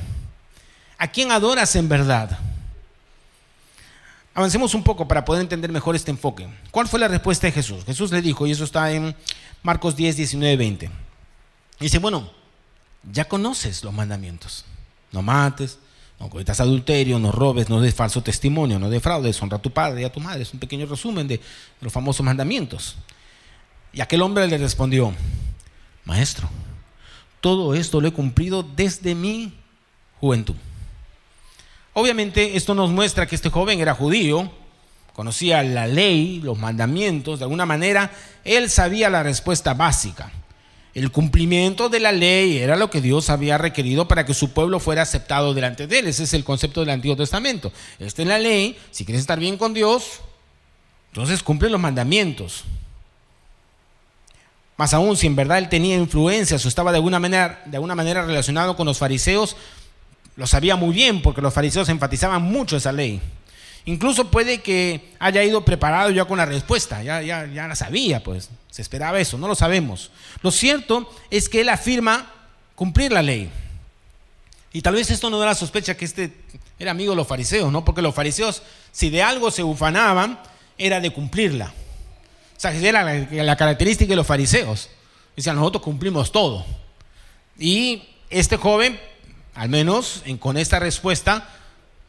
¿A 0.98 1.08
quién 1.10 1.32
adoras 1.32 1.74
en 1.76 1.88
verdad? 1.88 2.38
Avancemos 4.34 4.74
un 4.74 4.84
poco 4.84 5.08
para 5.08 5.24
poder 5.24 5.40
entender 5.40 5.72
mejor 5.72 5.96
este 5.96 6.10
enfoque. 6.10 6.46
¿Cuál 6.70 6.88
fue 6.88 7.00
la 7.00 7.08
respuesta 7.08 7.46
de 7.46 7.52
Jesús? 7.52 7.84
Jesús 7.86 8.12
le 8.12 8.20
dijo, 8.20 8.46
y 8.46 8.50
eso 8.50 8.64
está 8.64 8.92
en 8.92 9.16
Marcos 9.62 9.96
10, 9.96 10.16
19, 10.16 10.56
20. 10.56 10.90
Dice, 11.80 11.98
bueno, 11.98 12.30
ya 13.10 13.24
conoces 13.26 13.82
los 13.82 13.94
mandamientos. 13.94 14.66
No 15.10 15.22
mates, 15.22 15.78
no 16.20 16.28
cometas 16.28 16.60
adulterio, 16.60 17.18
no 17.18 17.32
robes, 17.32 17.70
no 17.70 17.80
des 17.80 17.94
falso 17.94 18.22
testimonio, 18.22 18.78
no 18.78 18.90
defraudes, 18.90 19.40
honra 19.42 19.56
a 19.56 19.62
tu 19.62 19.70
padre 19.70 20.02
y 20.02 20.04
a 20.04 20.12
tu 20.12 20.20
madre. 20.20 20.42
Es 20.42 20.52
un 20.52 20.60
pequeño 20.60 20.84
resumen 20.84 21.26
de 21.26 21.40
los 21.80 21.92
famosos 21.92 22.24
mandamientos. 22.24 22.96
Y 23.92 24.00
aquel 24.00 24.22
hombre 24.22 24.46
le 24.48 24.58
respondió, 24.58 25.12
maestro, 26.04 26.48
todo 27.40 27.74
esto 27.74 28.00
lo 28.00 28.08
he 28.08 28.12
cumplido 28.12 28.62
desde 28.62 29.14
mi 29.14 29.52
juventud. 30.20 30.54
Obviamente 31.92 32.56
esto 32.56 32.74
nos 32.74 32.90
muestra 32.90 33.26
que 33.26 33.34
este 33.34 33.50
joven 33.50 33.80
era 33.80 33.94
judío, 33.94 34.50
conocía 35.12 35.62
la 35.62 35.86
ley, 35.86 36.40
los 36.42 36.58
mandamientos, 36.58 37.38
de 37.38 37.44
alguna 37.44 37.66
manera 37.66 38.10
él 38.44 38.70
sabía 38.70 39.10
la 39.10 39.22
respuesta 39.22 39.74
básica. 39.74 40.32
El 40.94 41.10
cumplimiento 41.10 41.88
de 41.88 42.00
la 42.00 42.12
ley 42.12 42.58
era 42.58 42.76
lo 42.76 42.90
que 42.90 43.00
Dios 43.00 43.30
había 43.30 43.56
requerido 43.56 44.08
para 44.08 44.26
que 44.26 44.34
su 44.34 44.52
pueblo 44.52 44.78
fuera 44.78 45.02
aceptado 45.02 45.54
delante 45.54 45.86
de 45.86 46.00
él. 46.00 46.06
Ese 46.06 46.24
es 46.24 46.34
el 46.34 46.44
concepto 46.44 46.80
del 46.80 46.90
Antiguo 46.90 47.16
Testamento. 47.16 47.72
Esta 47.98 48.22
es 48.22 48.28
la 48.28 48.38
ley. 48.38 48.78
Si 48.90 49.06
quieres 49.06 49.22
estar 49.22 49.38
bien 49.38 49.56
con 49.56 49.72
Dios, 49.72 50.20
entonces 51.08 51.42
cumple 51.42 51.70
los 51.70 51.80
mandamientos. 51.80 52.64
Más 54.82 54.94
aún, 54.94 55.16
si 55.16 55.28
en 55.28 55.36
verdad 55.36 55.58
él 55.58 55.68
tenía 55.68 55.94
influencias 55.94 56.64
o 56.64 56.68
estaba 56.68 56.90
de 56.90 56.96
alguna 56.96 57.20
manera, 57.20 57.62
de 57.66 57.76
alguna 57.76 57.94
manera 57.94 58.22
relacionado 58.22 58.74
con 58.74 58.84
los 58.84 58.98
fariseos, 58.98 59.54
lo 60.34 60.44
sabía 60.48 60.74
muy 60.74 60.92
bien 60.92 61.22
porque 61.22 61.40
los 61.40 61.54
fariseos 61.54 61.88
enfatizaban 61.88 62.42
mucho 62.42 62.76
esa 62.76 62.90
ley. 62.90 63.20
Incluso 63.84 64.28
puede 64.32 64.60
que 64.60 65.12
haya 65.20 65.44
ido 65.44 65.64
preparado 65.64 66.10
ya 66.10 66.24
con 66.24 66.36
la 66.36 66.46
respuesta, 66.46 67.00
ya, 67.00 67.22
ya, 67.22 67.46
ya 67.46 67.68
la 67.68 67.76
sabía, 67.76 68.24
pues 68.24 68.50
se 68.72 68.82
esperaba 68.82 69.20
eso, 69.20 69.38
no 69.38 69.46
lo 69.46 69.54
sabemos. 69.54 70.10
Lo 70.42 70.50
cierto 70.50 71.08
es 71.30 71.48
que 71.48 71.60
él 71.60 71.68
afirma 71.68 72.32
cumplir 72.74 73.12
la 73.12 73.22
ley. 73.22 73.52
Y 74.72 74.82
tal 74.82 74.94
vez 74.94 75.12
esto 75.12 75.30
no 75.30 75.38
da 75.38 75.46
la 75.46 75.54
sospecha 75.54 75.96
que 75.96 76.06
este 76.06 76.32
era 76.80 76.90
amigo 76.90 77.12
de 77.12 77.16
los 77.18 77.28
fariseos, 77.28 77.70
¿no? 77.70 77.84
Porque 77.84 78.02
los 78.02 78.16
fariseos, 78.16 78.64
si 78.90 79.10
de 79.10 79.22
algo 79.22 79.52
se 79.52 79.62
ufanaban, 79.62 80.40
era 80.76 80.98
de 80.98 81.12
cumplirla. 81.12 81.72
Sea, 82.62 82.72
era 82.76 83.02
la, 83.42 83.56
característica 83.56 84.10
de 84.10 84.14
los 84.14 84.24
fariseos. 84.24 84.88
Decían, 85.34 85.56
nosotros 85.56 85.82
cumplimos 85.82 86.30
todo. 86.30 86.64
Y 87.58 88.04
este 88.30 88.56
joven, 88.56 89.00
al 89.56 89.68
menos 89.68 90.22
con 90.38 90.56
esta 90.56 90.78
respuesta, 90.78 91.48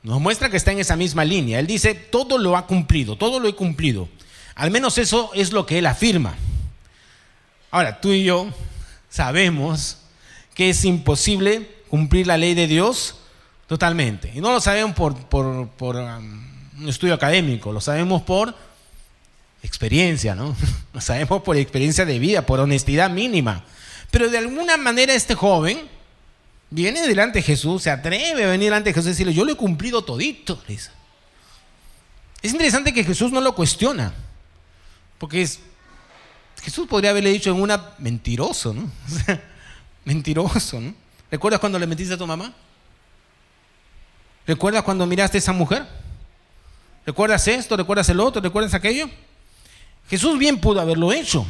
nos 0.04 0.22
muestra 0.22 0.52
que 0.52 0.58
está 0.58 0.72
en 0.72 0.78
esa 0.78 0.96
misma 0.96 1.26
línea. 1.26 1.58
Él 1.58 1.66
dice, 1.66 1.96
todo 1.96 2.38
lo 2.38 2.56
ha 2.56 2.68
cumplido, 2.68 3.16
todo 3.16 3.40
lo 3.40 3.48
he 3.48 3.56
cumplido. 3.56 4.08
Al 4.54 4.70
menos 4.70 5.00
eso 5.00 5.32
es 5.34 5.54
lo 5.54 5.66
que 5.66 5.80
él 5.80 5.88
afirma. 5.88 6.36
Ahora, 7.72 8.00
tú 8.00 8.12
y 8.12 8.24
yo 8.24 8.46
sabemos 9.10 9.98
que 10.54 10.70
es 10.70 10.86
imposible 10.86 11.68
cumplir 11.90 12.28
la 12.28 12.38
ley 12.38 12.54
de 12.54 12.68
Dios 12.68 13.16
totalmente. 13.66 14.32
Y 14.36 14.40
no 14.40 14.52
lo 14.52 14.62
sabemos 14.62 14.96
por, 14.96 15.18
por, 15.18 15.96
um, 15.96 16.80
un 16.80 16.90
estudio 16.90 17.16
académico, 17.16 17.72
lo 17.72 17.82
sabemos 17.82 18.22
por 18.22 18.54
experiencia, 19.64 20.36
¿no? 20.36 20.56
Lo 20.94 21.02
sabemos 21.02 21.42
por 21.42 21.58
experiencia 21.58 22.06
de 22.06 22.20
vida, 22.20 22.46
por 22.46 22.60
honestidad 22.60 23.10
mínima. 23.10 23.64
Pero 24.12 24.30
de 24.30 24.38
alguna 24.38 24.78
manera 24.78 25.14
este 25.14 25.34
joven 25.34 25.90
viene 26.70 27.08
delante 27.08 27.40
de 27.40 27.44
Jesús, 27.44 27.84
se 27.84 27.90
atreve 27.90 28.44
a 28.44 28.48
venir 28.48 28.66
delante 28.66 28.90
de 28.90 28.94
Jesús 28.94 29.08
y 29.08 29.12
decirle, 29.12 29.34
yo 29.34 29.46
lo 29.46 29.54
he 29.54 29.58
cumplido 29.58 30.04
todito. 30.04 30.62
Es 30.68 32.52
interesante 32.52 32.94
que 32.94 33.04
Jesús 33.04 33.32
no 33.32 33.42
lo 33.42 33.56
cuestiona, 33.56 34.14
porque 35.18 35.48
Jesús 36.62 36.88
podría 36.88 37.12
haberle 37.12 37.32
dicho 37.32 37.50
en 37.50 37.62
una 37.62 37.94
mentiroso, 37.98 38.74
¿no? 38.74 38.92
mentiroso, 40.06 40.80
¿no? 40.80 40.94
¿Recuerdas 41.32 41.60
cuando 41.60 41.80
le 41.80 41.88
mentiste 41.88 42.14
a 42.14 42.18
tu 42.18 42.28
mamá? 42.28 42.54
¿Recuerdas 44.46 44.84
cuando 44.84 45.06
miraste 45.06 45.38
a 45.38 45.40
esa 45.40 45.54
mujer? 45.54 45.88
¿Recuerdas 47.06 47.48
esto? 47.48 47.78
¿Recuerdas 47.78 48.10
el 48.10 48.20
otro? 48.20 48.42
¿Recuerdas 48.42 48.74
aquello? 48.74 49.10
Jesús 50.10 50.38
bien 50.38 50.60
pudo 50.60 50.82
haberlo 50.82 51.12
hecho. 51.12 51.46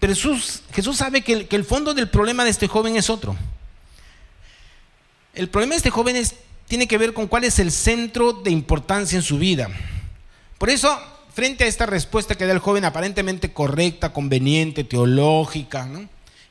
Pero 0.00 0.14
Jesús, 0.14 0.62
Jesús 0.72 0.96
sabe 0.96 1.22
que 1.22 1.32
el, 1.32 1.48
que 1.48 1.56
el 1.56 1.64
fondo 1.64 1.94
del 1.94 2.08
problema 2.08 2.44
de 2.44 2.50
este 2.50 2.68
joven 2.68 2.96
es 2.96 3.10
otro. 3.10 3.36
El 5.34 5.48
problema 5.48 5.72
de 5.72 5.78
este 5.78 5.90
joven 5.90 6.16
tiene 6.66 6.86
que 6.86 6.98
ver 6.98 7.14
con 7.14 7.26
cuál 7.26 7.44
es 7.44 7.58
el 7.58 7.72
centro 7.72 8.32
de 8.32 8.50
importancia 8.50 9.16
en 9.16 9.22
su 9.22 9.38
vida. 9.38 9.68
Por 10.58 10.70
eso, 10.70 10.98
frente 11.32 11.64
a 11.64 11.66
esta 11.66 11.86
respuesta 11.86 12.34
que 12.34 12.46
da 12.46 12.52
el 12.52 12.58
joven 12.58 12.84
aparentemente 12.84 13.52
correcta, 13.52 14.12
conveniente, 14.12 14.84
teológica, 14.84 15.88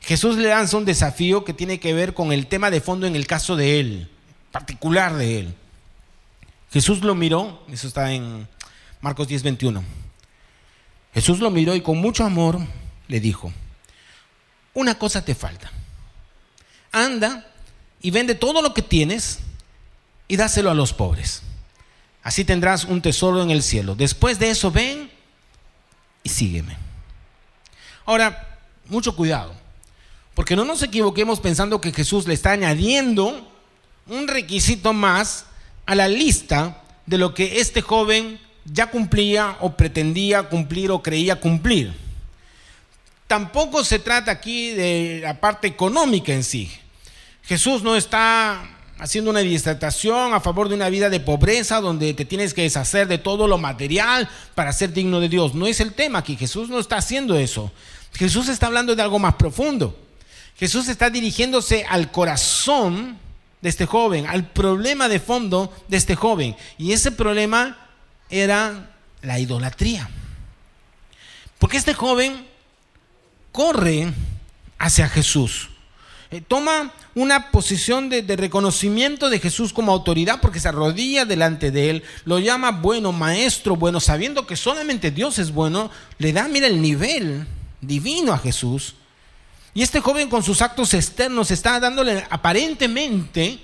Jesús 0.00 0.36
le 0.36 0.48
lanza 0.48 0.76
un 0.76 0.84
desafío 0.84 1.44
que 1.44 1.52
tiene 1.52 1.80
que 1.80 1.92
ver 1.92 2.14
con 2.14 2.32
el 2.32 2.46
tema 2.46 2.70
de 2.70 2.80
fondo 2.80 3.06
en 3.06 3.14
el 3.14 3.26
caso 3.26 3.56
de 3.56 3.80
él, 3.80 4.10
particular 4.50 5.14
de 5.16 5.40
él. 5.40 5.54
Jesús 6.72 7.02
lo 7.02 7.14
miró, 7.14 7.62
eso 7.70 7.88
está 7.88 8.12
en 8.12 8.48
Marcos 9.00 9.28
10, 9.28 9.42
21. 9.42 9.84
Jesús 11.14 11.40
lo 11.40 11.50
miró 11.50 11.74
y 11.74 11.80
con 11.80 11.98
mucho 11.98 12.24
amor 12.24 12.58
le 13.08 13.20
dijo, 13.20 13.52
una 14.74 14.98
cosa 14.98 15.24
te 15.24 15.34
falta. 15.34 15.70
Anda 16.92 17.46
y 18.00 18.10
vende 18.10 18.34
todo 18.34 18.62
lo 18.62 18.74
que 18.74 18.82
tienes 18.82 19.40
y 20.28 20.36
dáselo 20.36 20.70
a 20.70 20.74
los 20.74 20.92
pobres. 20.92 21.42
Así 22.22 22.44
tendrás 22.44 22.84
un 22.84 23.00
tesoro 23.00 23.42
en 23.42 23.50
el 23.50 23.62
cielo. 23.62 23.94
Después 23.94 24.38
de 24.38 24.50
eso, 24.50 24.70
ven 24.70 25.10
y 26.22 26.28
sígueme. 26.28 26.76
Ahora, 28.04 28.58
mucho 28.86 29.16
cuidado, 29.16 29.54
porque 30.34 30.56
no 30.56 30.64
nos 30.64 30.82
equivoquemos 30.82 31.40
pensando 31.40 31.80
que 31.80 31.92
Jesús 31.92 32.26
le 32.26 32.34
está 32.34 32.52
añadiendo 32.52 33.50
un 34.06 34.28
requisito 34.28 34.92
más 34.92 35.46
a 35.86 35.94
la 35.94 36.08
lista 36.08 36.82
de 37.06 37.18
lo 37.18 37.34
que 37.34 37.60
este 37.60 37.82
joven 37.82 38.40
ya 38.72 38.86
cumplía 38.90 39.56
o 39.60 39.74
pretendía 39.74 40.44
cumplir 40.44 40.90
o 40.90 41.02
creía 41.02 41.40
cumplir. 41.40 41.92
Tampoco 43.26 43.84
se 43.84 43.98
trata 43.98 44.30
aquí 44.30 44.70
de 44.70 45.20
la 45.22 45.40
parte 45.40 45.68
económica 45.68 46.32
en 46.32 46.42
sí. 46.42 46.70
Jesús 47.42 47.82
no 47.82 47.96
está 47.96 48.62
haciendo 48.98 49.30
una 49.30 49.40
disertación 49.40 50.34
a 50.34 50.40
favor 50.40 50.68
de 50.68 50.74
una 50.74 50.88
vida 50.88 51.08
de 51.08 51.20
pobreza 51.20 51.80
donde 51.80 52.14
te 52.14 52.24
tienes 52.24 52.52
que 52.52 52.62
deshacer 52.62 53.06
de 53.06 53.18
todo 53.18 53.46
lo 53.46 53.58
material 53.58 54.28
para 54.54 54.72
ser 54.72 54.92
digno 54.92 55.20
de 55.20 55.28
Dios. 55.28 55.54
No 55.54 55.66
es 55.66 55.80
el 55.80 55.92
tema 55.92 56.20
aquí. 56.20 56.36
Jesús 56.36 56.68
no 56.68 56.78
está 56.78 56.96
haciendo 56.96 57.38
eso. 57.38 57.70
Jesús 58.14 58.48
está 58.48 58.66
hablando 58.66 58.96
de 58.96 59.02
algo 59.02 59.18
más 59.18 59.34
profundo. 59.34 59.96
Jesús 60.58 60.88
está 60.88 61.08
dirigiéndose 61.08 61.84
al 61.88 62.10
corazón 62.10 63.18
de 63.60 63.68
este 63.68 63.86
joven, 63.86 64.26
al 64.26 64.50
problema 64.50 65.08
de 65.08 65.20
fondo 65.20 65.72
de 65.86 65.96
este 65.96 66.16
joven. 66.16 66.56
Y 66.78 66.92
ese 66.92 67.12
problema 67.12 67.87
era 68.30 68.90
la 69.22 69.38
idolatría. 69.38 70.08
Porque 71.58 71.76
este 71.76 71.94
joven 71.94 72.46
corre 73.52 74.12
hacia 74.78 75.08
Jesús. 75.08 75.70
Eh, 76.30 76.42
toma 76.46 76.92
una 77.14 77.50
posición 77.50 78.10
de, 78.10 78.22
reconocimiento 78.36 79.30
de 79.30 79.40
Jesús 79.40 79.72
como 79.72 79.92
autoridad 79.92 80.40
porque 80.40 80.60
se 80.60 80.68
arrodilla 80.68 81.24
delante 81.24 81.70
de 81.70 81.90
él, 81.90 82.02
lo 82.26 82.38
llama 82.38 82.70
bueno, 82.70 83.12
maestro 83.12 83.76
bueno, 83.76 83.98
sabiendo 83.98 84.46
que 84.46 84.54
solamente 84.54 85.10
Dios 85.10 85.38
es 85.38 85.52
bueno, 85.52 85.90
le 86.18 86.32
da, 86.34 86.46
mira, 86.48 86.66
el 86.66 86.82
nivel 86.82 87.46
divino 87.80 88.32
a 88.34 88.38
Jesús. 88.38 88.94
Y 89.72 89.82
este 89.82 90.00
joven 90.00 90.28
con 90.28 90.42
sus 90.42 90.60
actos 90.60 90.92
externos 90.92 91.50
está 91.50 91.80
dándole 91.80 92.26
aparentemente 92.28 93.58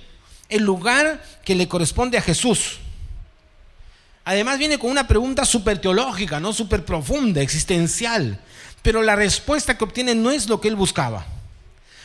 el 0.48 0.62
lugar 0.62 1.22
que 1.44 1.54
le 1.54 1.68
corresponde 1.68 2.16
a 2.16 2.22
Jesús. 2.22 2.78
Además 4.24 4.58
viene 4.58 4.78
con 4.78 4.90
una 4.90 5.06
pregunta 5.06 5.44
súper 5.44 5.78
teológica, 5.78 6.40
¿no? 6.40 6.52
Súper 6.52 6.84
profunda, 6.84 7.42
existencial. 7.42 8.40
Pero 8.82 9.02
la 9.02 9.16
respuesta 9.16 9.76
que 9.76 9.84
obtiene 9.84 10.14
no 10.14 10.30
es 10.30 10.48
lo 10.48 10.60
que 10.60 10.68
él 10.68 10.76
buscaba. 10.76 11.26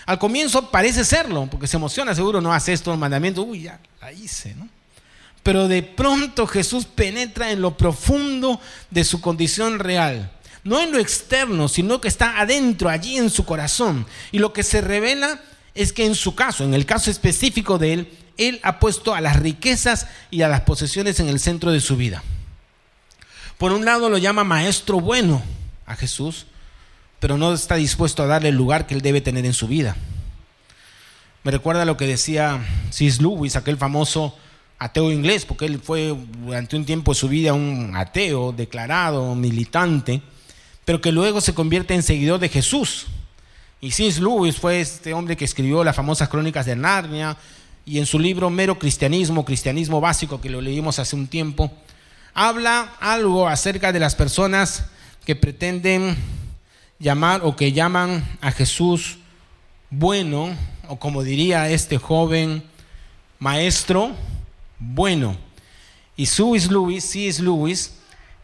Al 0.05 0.19
comienzo 0.19 0.69
parece 0.71 1.05
serlo, 1.05 1.47
porque 1.49 1.67
se 1.67 1.77
emociona, 1.77 2.15
seguro 2.15 2.41
no 2.41 2.53
hace 2.53 2.73
esto, 2.73 2.91
el 2.91 2.99
mandamiento, 2.99 3.43
uy, 3.43 3.63
ya 3.63 3.79
la 4.01 4.11
hice, 4.11 4.55
¿no? 4.55 4.67
Pero 5.43 5.67
de 5.67 5.83
pronto 5.83 6.47
Jesús 6.47 6.85
penetra 6.85 7.51
en 7.51 7.61
lo 7.61 7.77
profundo 7.77 8.59
de 8.89 9.03
su 9.03 9.21
condición 9.21 9.79
real. 9.79 10.31
No 10.63 10.81
en 10.81 10.91
lo 10.91 10.99
externo, 10.99 11.67
sino 11.69 12.01
que 12.01 12.07
está 12.07 12.39
adentro, 12.39 12.89
allí 12.89 13.17
en 13.17 13.29
su 13.29 13.45
corazón. 13.45 14.05
Y 14.31 14.39
lo 14.39 14.51
que 14.51 14.63
se 14.63 14.81
revela 14.81 15.39
es 15.73 15.93
que 15.93 16.05
en 16.05 16.15
su 16.15 16.35
caso, 16.35 16.63
en 16.63 16.73
el 16.73 16.85
caso 16.85 17.09
específico 17.09 17.77
de 17.77 17.93
él, 17.93 18.17
él 18.39 18.59
ha 18.63 18.79
puesto 18.79 19.13
a 19.13 19.21
las 19.21 19.37
riquezas 19.37 20.07
y 20.31 20.41
a 20.41 20.47
las 20.47 20.61
posesiones 20.61 21.19
en 21.19 21.29
el 21.29 21.39
centro 21.39 21.71
de 21.71 21.81
su 21.81 21.97
vida. 21.97 22.23
Por 23.57 23.73
un 23.73 23.83
lado 23.83 24.09
lo 24.09 24.17
llama 24.17 24.43
maestro 24.43 25.01
bueno 25.01 25.43
a 25.85 25.95
Jesús, 25.95 26.45
pero 27.19 27.37
no 27.37 27.53
está 27.53 27.75
dispuesto 27.75 28.23
a 28.23 28.27
darle 28.27 28.49
el 28.49 28.55
lugar 28.55 28.87
que 28.87 28.95
él 28.95 29.01
debe 29.01 29.19
tener 29.19 29.45
en 29.45 29.53
su 29.53 29.67
vida. 29.67 29.97
Me 31.43 31.51
recuerda 31.51 31.83
lo 31.83 31.97
que 31.97 32.07
decía 32.07 32.65
C.S. 32.89 33.21
Lewis, 33.21 33.55
aquel 33.55 33.77
famoso 33.77 34.35
ateo 34.77 35.11
inglés, 35.11 35.45
porque 35.45 35.65
él 35.65 35.79
fue 35.81 36.15
durante 36.43 36.77
un 36.77 36.85
tiempo 36.85 37.11
de 37.11 37.19
su 37.19 37.27
vida 37.27 37.53
un 37.53 37.93
ateo 37.95 38.53
declarado, 38.53 39.35
militante, 39.35 40.21
pero 40.85 41.01
que 41.01 41.11
luego 41.11 41.41
se 41.41 41.53
convierte 41.53 41.93
en 41.93 42.03
seguidor 42.03 42.39
de 42.39 42.49
Jesús. 42.49 43.07
Y 43.81 43.91
C.S. 43.91 44.21
Lewis 44.21 44.57
fue 44.57 44.79
este 44.79 45.13
hombre 45.13 45.35
que 45.35 45.45
escribió 45.45 45.83
las 45.83 45.95
famosas 45.95 46.29
crónicas 46.29 46.65
de 46.65 46.75
Narnia 46.75 47.37
y 47.89 47.97
en 47.97 48.05
su 48.05 48.19
libro 48.19 48.51
Mero 48.51 48.77
Cristianismo, 48.77 49.43
Cristianismo 49.43 49.99
Básico, 49.99 50.39
que 50.39 50.51
lo 50.51 50.61
leímos 50.61 50.99
hace 50.99 51.15
un 51.15 51.25
tiempo, 51.25 51.71
habla 52.35 52.93
algo 52.99 53.47
acerca 53.47 53.91
de 53.91 53.99
las 53.99 54.13
personas 54.13 54.85
que 55.25 55.35
pretenden 55.35 56.15
llamar 56.99 57.41
o 57.43 57.55
que 57.55 57.71
llaman 57.71 58.23
a 58.41 58.51
Jesús 58.51 59.17
bueno, 59.89 60.55
o 60.87 60.99
como 60.99 61.23
diría 61.23 61.67
este 61.71 61.97
joven 61.97 62.61
maestro, 63.39 64.11
bueno. 64.77 65.35
Y 66.15 66.27
Suis 66.27 66.69
Lewis, 66.69 67.03
C.S. 67.05 67.41
Lewis, 67.41 67.95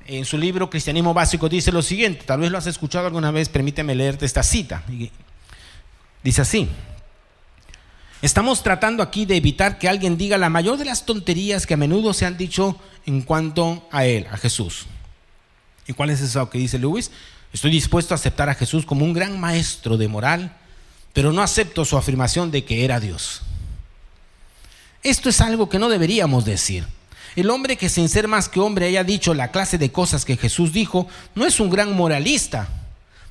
en 0.07 0.25
su 0.25 0.39
libro 0.39 0.71
Cristianismo 0.71 1.13
Básico 1.13 1.49
dice 1.49 1.71
lo 1.71 1.83
siguiente, 1.83 2.23
tal 2.25 2.39
vez 2.39 2.49
lo 2.49 2.57
has 2.57 2.65
escuchado 2.65 3.05
alguna 3.05 3.29
vez, 3.29 3.47
permíteme 3.49 3.93
leerte 3.93 4.25
esta 4.25 4.41
cita. 4.41 4.83
Dice 6.23 6.41
así, 6.41 6.67
estamos 8.21 8.63
tratando 8.63 9.03
aquí 9.03 9.25
de 9.25 9.37
evitar 9.37 9.77
que 9.77 9.89
alguien 9.89 10.17
diga 10.17 10.37
la 10.37 10.49
mayor 10.49 10.77
de 10.77 10.85
las 10.85 11.05
tonterías 11.05 11.65
que 11.65 11.75
a 11.75 11.77
menudo 11.77 12.13
se 12.13 12.25
han 12.25 12.37
dicho 12.37 12.79
en 13.05 13.21
cuanto 13.21 13.87
a 13.91 14.05
Él, 14.05 14.27
a 14.31 14.37
Jesús. 14.37 14.85
¿Y 15.87 15.93
cuál 15.93 16.09
es 16.09 16.21
eso 16.21 16.49
que 16.49 16.57
dice 16.57 16.79
Lewis? 16.79 17.11
Estoy 17.53 17.71
dispuesto 17.71 18.13
a 18.13 18.15
aceptar 18.15 18.49
a 18.49 18.55
Jesús 18.55 18.85
como 18.85 19.05
un 19.05 19.13
gran 19.13 19.39
maestro 19.39 19.97
de 19.97 20.07
moral, 20.07 20.57
pero 21.13 21.31
no 21.31 21.41
acepto 21.41 21.85
su 21.85 21.97
afirmación 21.97 22.51
de 22.51 22.65
que 22.65 22.83
era 22.83 22.99
Dios. 22.99 23.43
Esto 25.03 25.29
es 25.29 25.39
algo 25.39 25.69
que 25.69 25.79
no 25.79 25.87
deberíamos 25.87 26.45
decir. 26.45 26.85
El 27.35 27.49
hombre 27.49 27.77
que 27.77 27.89
sin 27.89 28.09
ser 28.09 28.27
más 28.27 28.49
que 28.49 28.59
hombre 28.59 28.87
haya 28.87 29.03
dicho 29.03 29.33
la 29.33 29.51
clase 29.51 29.77
de 29.77 29.91
cosas 29.91 30.25
que 30.25 30.37
Jesús 30.37 30.73
dijo, 30.73 31.07
no 31.35 31.45
es 31.45 31.59
un 31.59 31.69
gran 31.69 31.95
moralista. 31.95 32.67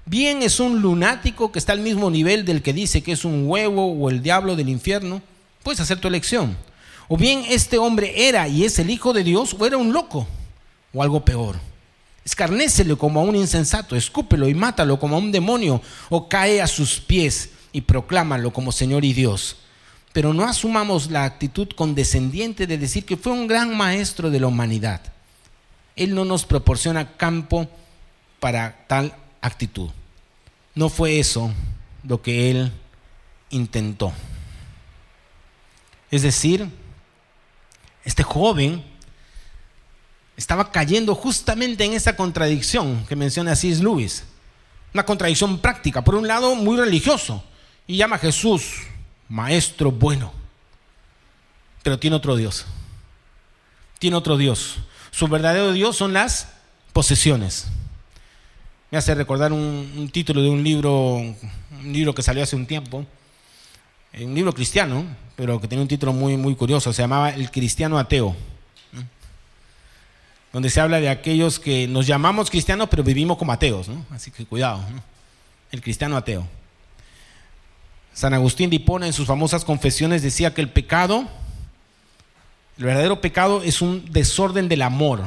Bien 0.06 0.42
es 0.42 0.60
un 0.60 0.82
lunático 0.82 1.50
que 1.50 1.58
está 1.58 1.72
al 1.72 1.80
mismo 1.80 2.10
nivel 2.10 2.44
del 2.44 2.62
que 2.62 2.74
dice 2.74 3.02
que 3.02 3.12
es 3.12 3.24
un 3.24 3.48
huevo 3.48 3.92
o 3.92 4.10
el 4.10 4.22
diablo 4.22 4.54
del 4.54 4.68
infierno. 4.68 5.22
Puedes 5.62 5.80
hacer 5.80 5.98
tu 5.98 6.08
elección. 6.08 6.56
O 7.08 7.16
bien 7.16 7.44
este 7.48 7.78
hombre 7.78 8.28
era 8.28 8.46
y 8.48 8.64
es 8.64 8.78
el 8.78 8.90
Hijo 8.90 9.12
de 9.12 9.24
Dios 9.24 9.56
o 9.58 9.66
era 9.66 9.78
un 9.78 9.92
loco 9.92 10.26
o 10.92 11.02
algo 11.02 11.24
peor. 11.24 11.56
Escarnécelo 12.24 12.98
como 12.98 13.20
a 13.20 13.24
un 13.24 13.36
insensato, 13.36 13.96
escúpelo 13.96 14.48
y 14.48 14.54
mátalo 14.54 14.98
como 14.98 15.16
a 15.16 15.18
un 15.18 15.30
demonio, 15.30 15.82
o 16.08 16.28
cae 16.28 16.62
a 16.62 16.66
sus 16.66 17.00
pies 17.00 17.50
y 17.72 17.82
proclámalo 17.82 18.50
como 18.50 18.72
Señor 18.72 19.04
y 19.04 19.12
Dios. 19.12 19.56
Pero 20.12 20.32
no 20.32 20.44
asumamos 20.44 21.10
la 21.10 21.24
actitud 21.24 21.68
condescendiente 21.74 22.66
de 22.66 22.78
decir 22.78 23.04
que 23.04 23.16
fue 23.16 23.32
un 23.32 23.46
gran 23.46 23.76
maestro 23.76 24.30
de 24.30 24.40
la 24.40 24.46
humanidad. 24.46 25.00
Él 25.96 26.14
no 26.14 26.24
nos 26.24 26.46
proporciona 26.46 27.16
campo 27.16 27.68
para 28.40 28.84
tal 28.86 29.14
actitud. 29.46 29.90
No 30.74 30.88
fue 30.88 31.18
eso 31.18 31.52
lo 32.02 32.20
que 32.22 32.50
él 32.50 32.72
intentó. 33.50 34.12
Es 36.10 36.22
decir, 36.22 36.68
este 38.04 38.22
joven 38.22 38.84
estaba 40.36 40.72
cayendo 40.72 41.14
justamente 41.14 41.84
en 41.84 41.92
esa 41.92 42.16
contradicción 42.16 43.04
que 43.06 43.16
menciona 43.16 43.52
así 43.52 43.74
Luis. 43.76 44.24
Una 44.92 45.04
contradicción 45.04 45.58
práctica. 45.58 46.02
Por 46.02 46.14
un 46.14 46.26
lado, 46.26 46.54
muy 46.54 46.76
religioso. 46.76 47.44
Y 47.86 47.96
llama 47.96 48.16
a 48.16 48.20
Jesús 48.20 48.82
maestro 49.28 49.90
bueno. 49.90 50.32
Pero 51.82 51.98
tiene 51.98 52.16
otro 52.16 52.36
Dios. 52.36 52.64
Tiene 53.98 54.16
otro 54.16 54.36
Dios. 54.36 54.76
Su 55.10 55.28
verdadero 55.28 55.72
Dios 55.72 55.96
son 55.96 56.12
las 56.12 56.48
posesiones. 56.92 57.66
Me 58.94 58.98
hace 58.98 59.12
recordar 59.12 59.52
un, 59.52 60.08
título 60.12 60.40
de 60.40 60.48
un 60.48 60.62
libro, 60.62 61.16
un 61.16 61.92
libro 61.92 62.14
que 62.14 62.22
salió 62.22 62.44
hace 62.44 62.54
un 62.54 62.64
tiempo. 62.64 63.04
Un 64.20 64.32
libro 64.36 64.52
cristiano, 64.52 65.04
pero 65.34 65.60
que 65.60 65.66
tenía 65.66 65.82
un 65.82 65.88
título 65.88 66.12
muy, 66.12 66.36
muy 66.36 66.54
curioso. 66.54 66.92
Se 66.92 67.02
llamaba 67.02 67.30
El 67.30 67.50
cristiano 67.50 67.98
ateo 67.98 68.36
donde 70.52 70.70
se 70.70 70.80
habla 70.80 71.00
de 71.00 71.08
aquellos 71.08 71.58
que 71.58 71.88
nos 71.88 72.06
llamamos 72.06 72.50
cristianos 72.50 72.88
pero 72.88 73.02
vivimos 73.02 73.36
como 73.36 73.50
ateos, 73.50 73.88
¿no? 73.88 74.06
Así 74.12 74.30
que 74.30 74.46
cuidado, 74.46 74.80
el 75.72 75.82
cristiano 75.82 76.16
ateo. 76.16 76.46
San 78.12 78.32
Agustín 78.32 78.70
de 78.70 78.76
Hipona 78.76 79.06
en 79.06 79.12
sus 79.12 79.26
famosas 79.26 79.64
confesiones 79.64 80.22
decía 80.22 80.54
que 80.54 80.60
el 80.60 80.70
pecado, 80.70 81.26
el 82.78 82.84
verdadero 82.84 83.20
pecado 83.20 83.60
es 83.64 83.82
un 83.82 84.04
desorden 84.12 84.68
del 84.68 84.82
amor. 84.82 85.22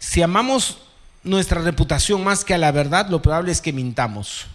Si 0.00 0.22
amamos 0.22 0.78
nuestra 1.24 1.60
reputación 1.60 2.22
más 2.22 2.44
que 2.44 2.54
a 2.54 2.58
la 2.58 2.70
verdad, 2.70 3.08
lo 3.08 3.22
probable 3.22 3.50
es 3.50 3.60
que 3.60 3.72
mintamos. 3.72 4.46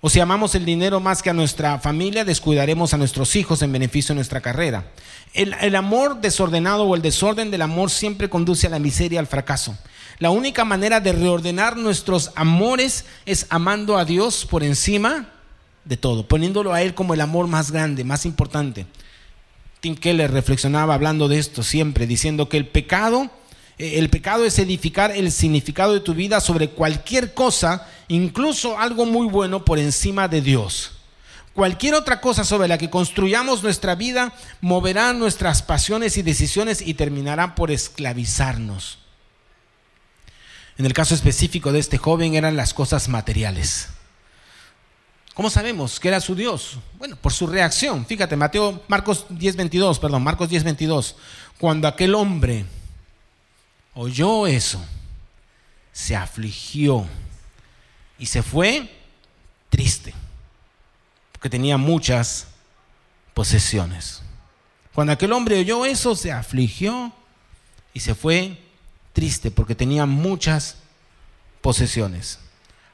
O 0.00 0.10
si 0.10 0.20
amamos 0.20 0.54
el 0.54 0.66
dinero 0.66 1.00
más 1.00 1.22
que 1.22 1.30
a 1.30 1.34
nuestra 1.34 1.78
familia, 1.78 2.26
descuidaremos 2.26 2.92
a 2.92 2.98
nuestros 2.98 3.36
hijos 3.36 3.62
en 3.62 3.72
beneficio 3.72 4.12
de 4.12 4.16
nuestra 4.16 4.42
carrera. 4.42 4.84
El, 5.32 5.74
amor 5.74 6.20
desordenado 6.20 6.84
o 6.84 6.94
el 6.94 7.00
desorden 7.00 7.50
del 7.50 7.62
amor 7.62 7.90
siempre 7.90 8.28
conduce 8.28 8.66
a 8.66 8.70
la 8.70 8.78
miseria 8.78 9.18
al 9.18 9.26
fracaso. 9.26 9.78
La 10.18 10.28
única 10.28 10.64
manera 10.66 11.00
de 11.00 11.12
reordenar 11.12 11.78
nuestros 11.78 12.32
amores 12.34 13.06
es 13.24 13.46
amando 13.48 13.96
a 13.96 14.04
Dios 14.04 14.44
por 14.44 14.62
encima 14.62 15.30
de 15.86 15.96
todo, 15.96 16.28
poniéndolo 16.28 16.74
a 16.74 16.82
Él 16.82 16.94
como 16.94 17.14
el 17.14 17.22
amor 17.22 17.46
más 17.46 17.70
grande, 17.70 18.04
más 18.04 18.26
importante. 18.26 18.84
Tim 19.80 19.96
Keller 19.96 20.30
reflexionaba 20.30 20.92
hablando 20.92 21.28
de 21.28 21.38
esto 21.38 21.62
siempre, 21.62 22.06
diciendo 22.06 22.50
que 22.50 22.58
el 22.58 22.68
pecado 22.68 23.30
el 23.78 24.08
pecado 24.08 24.44
es 24.44 24.58
edificar 24.58 25.10
el 25.10 25.32
significado 25.32 25.92
de 25.92 26.00
tu 26.00 26.14
vida 26.14 26.40
sobre 26.40 26.70
cualquier 26.70 27.34
cosa, 27.34 27.88
incluso 28.08 28.78
algo 28.78 29.04
muy 29.04 29.26
bueno 29.26 29.64
por 29.64 29.78
encima 29.78 30.28
de 30.28 30.40
Dios. 30.40 30.92
Cualquier 31.54 31.94
otra 31.94 32.20
cosa 32.20 32.44
sobre 32.44 32.68
la 32.68 32.78
que 32.78 32.90
construyamos 32.90 33.62
nuestra 33.62 33.94
vida 33.94 34.32
moverá 34.60 35.12
nuestras 35.12 35.62
pasiones 35.62 36.16
y 36.16 36.22
decisiones 36.22 36.82
y 36.82 36.94
terminará 36.94 37.54
por 37.54 37.70
esclavizarnos. 37.70 38.98
En 40.76 40.86
el 40.86 40.92
caso 40.92 41.14
específico 41.14 41.70
de 41.70 41.78
este 41.78 41.98
joven 41.98 42.34
eran 42.34 42.56
las 42.56 42.74
cosas 42.74 43.08
materiales. 43.08 43.88
¿Cómo 45.34 45.50
sabemos 45.50 45.98
que 46.00 46.08
era 46.08 46.20
su 46.20 46.34
Dios? 46.34 46.78
Bueno, 46.98 47.16
por 47.16 47.32
su 47.32 47.46
reacción. 47.46 48.06
Fíjate, 48.06 48.36
Mateo, 48.36 48.82
Marcos 48.88 49.26
10:22, 49.28 49.98
perdón, 50.00 50.22
Marcos 50.22 50.48
10:22. 50.48 51.14
Cuando 51.58 51.86
aquel 51.86 52.14
hombre 52.16 52.64
oyó 53.94 54.46
eso, 54.46 54.84
se 55.92 56.16
afligió 56.16 57.06
y 58.18 58.26
se 58.26 58.42
fue 58.42 58.90
triste, 59.70 60.12
porque 61.32 61.48
tenía 61.48 61.76
muchas 61.76 62.48
posesiones. 63.32 64.22
Cuando 64.92 65.12
aquel 65.12 65.32
hombre 65.32 65.58
oyó 65.58 65.84
eso, 65.84 66.14
se 66.14 66.30
afligió 66.30 67.12
y 67.92 68.00
se 68.00 68.14
fue 68.14 68.58
triste, 69.12 69.50
porque 69.50 69.74
tenía 69.74 70.06
muchas 70.06 70.76
posesiones. 71.60 72.38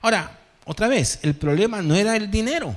Ahora, 0.00 0.38
otra 0.64 0.88
vez, 0.88 1.18
el 1.22 1.34
problema 1.34 1.82
no 1.82 1.94
era 1.94 2.16
el 2.16 2.30
dinero. 2.30 2.76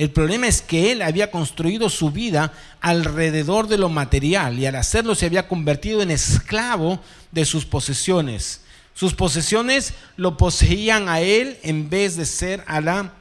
El 0.00 0.10
problema 0.10 0.46
es 0.46 0.62
que 0.62 0.92
él 0.92 1.02
había 1.02 1.30
construido 1.30 1.90
su 1.90 2.10
vida 2.10 2.54
alrededor 2.80 3.68
de 3.68 3.76
lo 3.76 3.90
material 3.90 4.58
y 4.58 4.64
al 4.64 4.76
hacerlo 4.76 5.14
se 5.14 5.26
había 5.26 5.46
convertido 5.46 6.00
en 6.00 6.10
esclavo 6.10 7.00
de 7.32 7.44
sus 7.44 7.66
posesiones. 7.66 8.62
Sus 8.94 9.12
posesiones 9.12 9.92
lo 10.16 10.38
poseían 10.38 11.10
a 11.10 11.20
él 11.20 11.58
en 11.62 11.90
vez 11.90 12.16
de 12.16 12.24
ser 12.24 12.64
a 12.66 12.80
la 12.80 13.12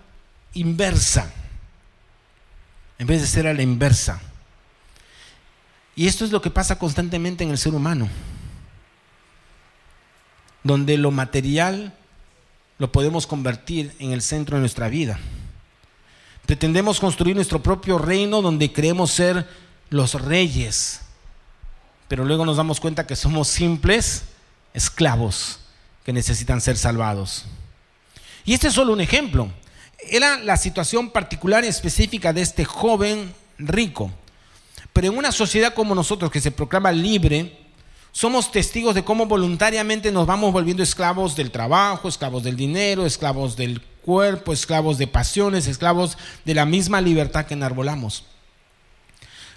inversa. 0.54 1.34
En 2.98 3.08
vez 3.08 3.20
de 3.20 3.28
ser 3.28 3.46
a 3.46 3.54
la 3.54 3.62
inversa. 3.62 4.22
Y 5.98 6.08
esto 6.08 6.24
es 6.24 6.32
lo 6.32 6.42
que 6.42 6.50
pasa 6.50 6.80
constantemente 6.80 7.44
en 7.44 7.50
el 7.50 7.58
ser 7.58 7.74
humano. 7.74 8.08
Donde 10.64 10.98
lo 10.98 11.12
material 11.12 11.94
lo 12.78 12.90
podemos 12.90 13.28
convertir 13.28 13.94
en 14.00 14.14
el 14.14 14.22
centro 14.22 14.56
de 14.56 14.62
nuestra 14.62 14.88
vida. 14.88 15.20
Pretendemos 16.50 17.00
construir 17.00 17.36
nuestro 17.36 17.62
propio 17.62 18.00
reino 18.00 18.42
donde 18.42 18.74
creemos 18.74 19.12
ser 19.12 19.48
los 19.92 20.20
reyes, 20.20 21.02
pero 22.08 22.26
luego 22.26 22.44
nos 22.44 22.58
damos 22.58 22.80
cuenta 22.80 23.06
que 23.06 23.16
somos 23.16 23.48
simples 23.48 24.24
esclavos 24.74 25.60
que 26.04 26.12
necesitan 26.12 26.60
ser 26.60 26.76
salvados. 26.76 27.46
Y 28.46 28.56
este 28.56 28.70
es 28.70 28.74
solo 28.74 28.94
un 28.94 29.00
ejemplo. 29.00 29.52
Era 30.00 30.40
la 30.40 30.58
situación 30.58 31.12
particular 31.12 31.64
y 31.64 31.68
específica 31.68 32.34
de 32.34 32.42
este 32.42 32.66
joven 32.66 33.32
rico. 33.60 34.12
Pero 34.92 35.10
en 35.10 35.20
una 35.20 35.32
sociedad 35.32 35.76
como 35.76 35.94
nosotros 35.94 36.32
que 36.32 36.42
se 36.42 36.50
proclama 36.50 36.92
libre, 36.92 37.60
somos 38.12 38.52
testigos 38.52 38.96
de 38.96 39.04
cómo 39.04 39.28
voluntariamente 39.28 40.12
nos 40.12 40.26
vamos 40.26 40.52
volviendo 40.52 40.82
esclavos 40.82 41.36
del 41.36 41.52
trabajo, 41.52 42.10
esclavos 42.10 42.42
del 42.42 42.56
dinero, 42.56 43.06
esclavos 43.06 43.56
del 43.56 43.84
cuerpo, 44.10 44.54
esclavos 44.54 44.98
de 44.98 45.06
pasiones, 45.06 45.68
esclavos 45.68 46.18
de 46.44 46.56
la 46.56 46.66
misma 46.66 47.00
libertad 47.00 47.46
que 47.46 47.54
enarbolamos. 47.54 48.24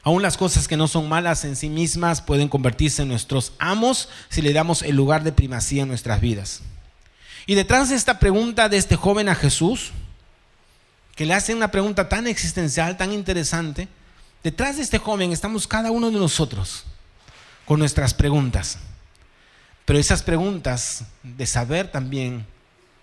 Aún 0.03 0.21
las 0.21 0.37
cosas 0.37 0.69
que 0.69 0.77
no 0.77 0.88
son 0.88 1.09
malas 1.09 1.47
en 1.47 1.57
sí 1.57 1.71
mismas 1.71 2.21
pueden 2.21 2.51
convertirse 2.51 3.01
en 3.01 3.09
nuestros 3.09 3.55
amos 3.59 4.11
si 4.29 4.43
le 4.43 4.53
damos 4.53 4.83
el 4.83 4.95
lugar 4.95 5.25
de 5.25 5.33
primacía 5.33 5.85
en 5.85 5.88
nuestras 5.88 6.21
vidas. 6.21 6.61
Y 7.47 7.55
detrás 7.55 7.88
de 7.88 7.97
esta 7.97 8.19
pregunta 8.19 8.69
de 8.69 8.77
este 8.77 8.95
joven 8.95 9.31
a 9.31 9.35
Jesús, 9.35 9.93
que 11.17 11.25
le 11.25 11.33
hace 11.33 11.55
una 11.55 11.71
pregunta 11.71 12.11
tan 12.11 12.27
existencial, 12.27 12.99
tan 12.99 13.11
interesante, 13.11 13.88
detrás 14.45 14.77
de 14.77 14.83
este 14.83 14.99
joven 14.99 15.33
estamos 15.33 15.67
cada 15.67 15.91
uno 15.91 16.11
de 16.11 16.19
nosotros 16.19 16.85
con 17.65 17.79
nuestras 17.79 18.12
preguntas. 18.12 18.77
Pero 19.87 19.99
esas 19.99 20.23
preguntas 20.23 21.05
de 21.23 21.47
saber 21.47 21.91
también 21.91 22.45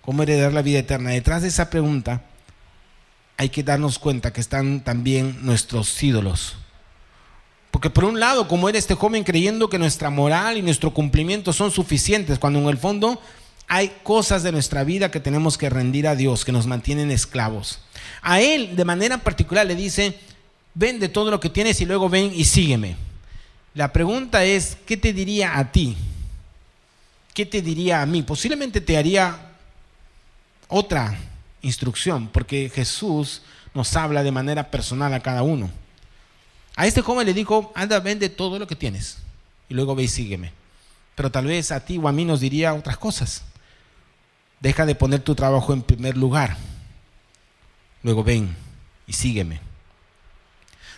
cómo 0.01 0.23
heredar 0.23 0.53
la 0.53 0.61
vida 0.61 0.79
eterna, 0.79 1.11
detrás 1.11 1.41
de 1.41 1.47
esa 1.49 1.69
pregunta 1.69 2.23
hay 3.37 3.49
que 3.49 3.63
darnos 3.63 3.99
cuenta 3.99 4.33
que 4.33 4.41
están 4.41 4.81
también 4.81 5.37
nuestros 5.45 6.03
ídolos. 6.03 6.55
Porque 7.71 7.89
por 7.89 8.03
un 8.03 8.19
lado, 8.19 8.47
como 8.47 8.67
era 8.67 8.77
este 8.77 8.95
joven 8.95 9.23
creyendo 9.23 9.69
que 9.69 9.79
nuestra 9.79 10.09
moral 10.09 10.57
y 10.57 10.61
nuestro 10.61 10.93
cumplimiento 10.93 11.53
son 11.53 11.71
suficientes, 11.71 12.37
cuando 12.37 12.59
en 12.59 12.67
el 12.67 12.77
fondo 12.77 13.21
hay 13.67 13.93
cosas 14.03 14.43
de 14.43 14.51
nuestra 14.51 14.83
vida 14.83 15.11
que 15.11 15.19
tenemos 15.19 15.57
que 15.57 15.69
rendir 15.69 16.07
a 16.07 16.15
Dios, 16.15 16.43
que 16.43 16.51
nos 16.51 16.67
mantienen 16.67 17.11
esclavos. 17.11 17.79
A 18.21 18.41
Él, 18.41 18.75
de 18.75 18.83
manera 18.83 19.19
particular, 19.19 19.65
le 19.65 19.75
dice, 19.75 20.19
vende 20.73 21.07
todo 21.07 21.31
lo 21.31 21.39
que 21.39 21.49
tienes 21.49 21.79
y 21.79 21.85
luego 21.85 22.09
ven 22.09 22.31
y 22.35 22.43
sígueme. 22.43 22.97
La 23.73 23.93
pregunta 23.93 24.43
es, 24.43 24.75
¿qué 24.85 24.97
te 24.97 25.13
diría 25.13 25.57
a 25.57 25.71
ti? 25.71 25.95
¿Qué 27.33 27.45
te 27.45 27.61
diría 27.61 28.01
a 28.01 28.05
mí? 28.05 28.23
Posiblemente 28.23 28.81
te 28.81 28.97
haría 28.97 29.48
otra 30.69 31.17
instrucción, 31.61 32.29
porque 32.29 32.71
Jesús 32.73 33.41
nos 33.73 33.95
habla 33.97 34.23
de 34.23 34.31
manera 34.31 34.71
personal 34.71 35.13
a 35.13 35.19
cada 35.19 35.43
uno. 35.43 35.69
A 36.75 36.87
este 36.87 37.01
joven 37.01 37.25
le 37.25 37.33
dijo, 37.33 37.73
anda, 37.75 37.99
vende 37.99 38.29
todo 38.29 38.57
lo 38.57 38.65
que 38.65 38.75
tienes 38.75 39.17
y 39.67 39.73
luego 39.73 39.95
ve 39.95 40.03
y 40.03 40.07
sígueme. 40.07 40.53
Pero 41.15 41.29
tal 41.29 41.45
vez 41.45 41.71
a 41.73 41.83
ti 41.83 41.97
o 41.97 42.07
a 42.07 42.13
mí 42.13 42.23
nos 42.23 42.39
diría 42.39 42.73
otras 42.73 42.97
cosas. 42.97 43.43
Deja 44.61 44.85
de 44.85 44.95
poner 44.95 45.19
tu 45.21 45.35
trabajo 45.35 45.73
en 45.73 45.81
primer 45.81 46.15
lugar. 46.15 46.55
Luego 48.03 48.23
ven 48.23 48.55
y 49.07 49.13
sígueme. 49.13 49.59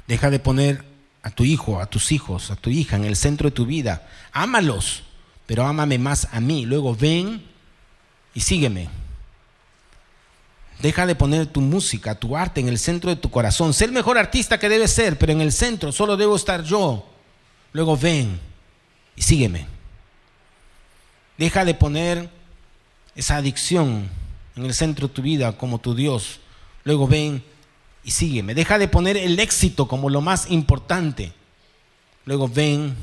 Deja 0.07 0.29
de 0.29 0.39
poner 0.39 0.84
a 1.23 1.31
tu 1.31 1.43
hijo, 1.43 1.79
a 1.79 1.86
tus 1.86 2.12
hijos, 2.12 2.51
a 2.51 2.55
tu 2.55 2.69
hija 2.69 2.95
en 2.95 3.05
el 3.05 3.15
centro 3.15 3.49
de 3.49 3.55
tu 3.55 3.65
vida. 3.65 4.07
Ámalos, 4.31 5.03
pero 5.47 5.65
ámame 5.65 5.97
más 5.97 6.27
a 6.31 6.39
mí. 6.39 6.65
Luego 6.65 6.95
ven 6.95 7.43
y 8.34 8.41
sígueme. 8.41 8.89
Deja 10.82 11.06
de 11.06 11.13
poner 11.13 11.46
tu 11.46 11.62
música, 11.62 12.15
tu 12.15 12.36
arte 12.36 12.60
en 12.60 12.67
el 12.67 12.80
centro 12.80 13.12
de 13.12 13.15
tu 13.15 13.30
corazón. 13.30 13.74
Sé 13.74 13.86
el 13.86 13.91
mejor 13.91 14.17
artista 14.17 14.60
que 14.60 14.70
debes 14.70 14.91
ser, 14.91 15.17
pero 15.17 15.32
en 15.32 15.41
el 15.41 15.52
centro 15.52 15.91
solo 15.91 16.17
debo 16.17 16.36
estar 16.36 16.63
yo. 16.63 17.08
Luego 17.72 17.96
ven 17.96 18.39
y 19.15 19.22
sígueme. 19.22 19.67
Deja 21.38 21.65
de 21.65 21.76
poner 21.76 22.30
esa 23.15 23.38
adicción 23.38 24.10
en 24.56 24.65
el 24.65 24.74
centro 24.74 25.08
de 25.08 25.13
tu 25.13 25.22
vida 25.22 25.56
como 25.58 25.80
tu 25.80 25.94
Dios. 25.94 26.39
Luego 26.84 27.08
ven 27.08 27.44
y 28.04 28.12
sígueme. 28.12 28.56
Deja 28.56 28.80
de 28.80 28.88
poner 28.88 29.17
el 29.17 29.39
éxito 29.39 29.88
como 29.88 30.10
lo 30.10 30.22
más 30.22 30.50
importante. 30.50 31.34
Luego 32.26 32.48
ven 32.48 32.96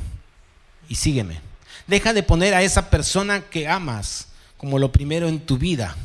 y 0.88 0.96
sígueme. 0.96 1.40
Deja 1.86 2.12
de 2.12 2.24
poner 2.24 2.54
a 2.54 2.62
esa 2.62 2.90
persona 2.90 3.42
que 3.42 3.68
amas 3.68 4.28
como 4.56 4.80
lo 4.80 4.90
primero 4.90 5.28
en 5.28 5.38
tu 5.38 5.58
vida. 5.58 5.96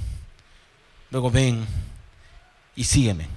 Luego 1.13 1.29
ven 1.29 1.63
y 2.75 2.85
sígueme. 2.85 3.27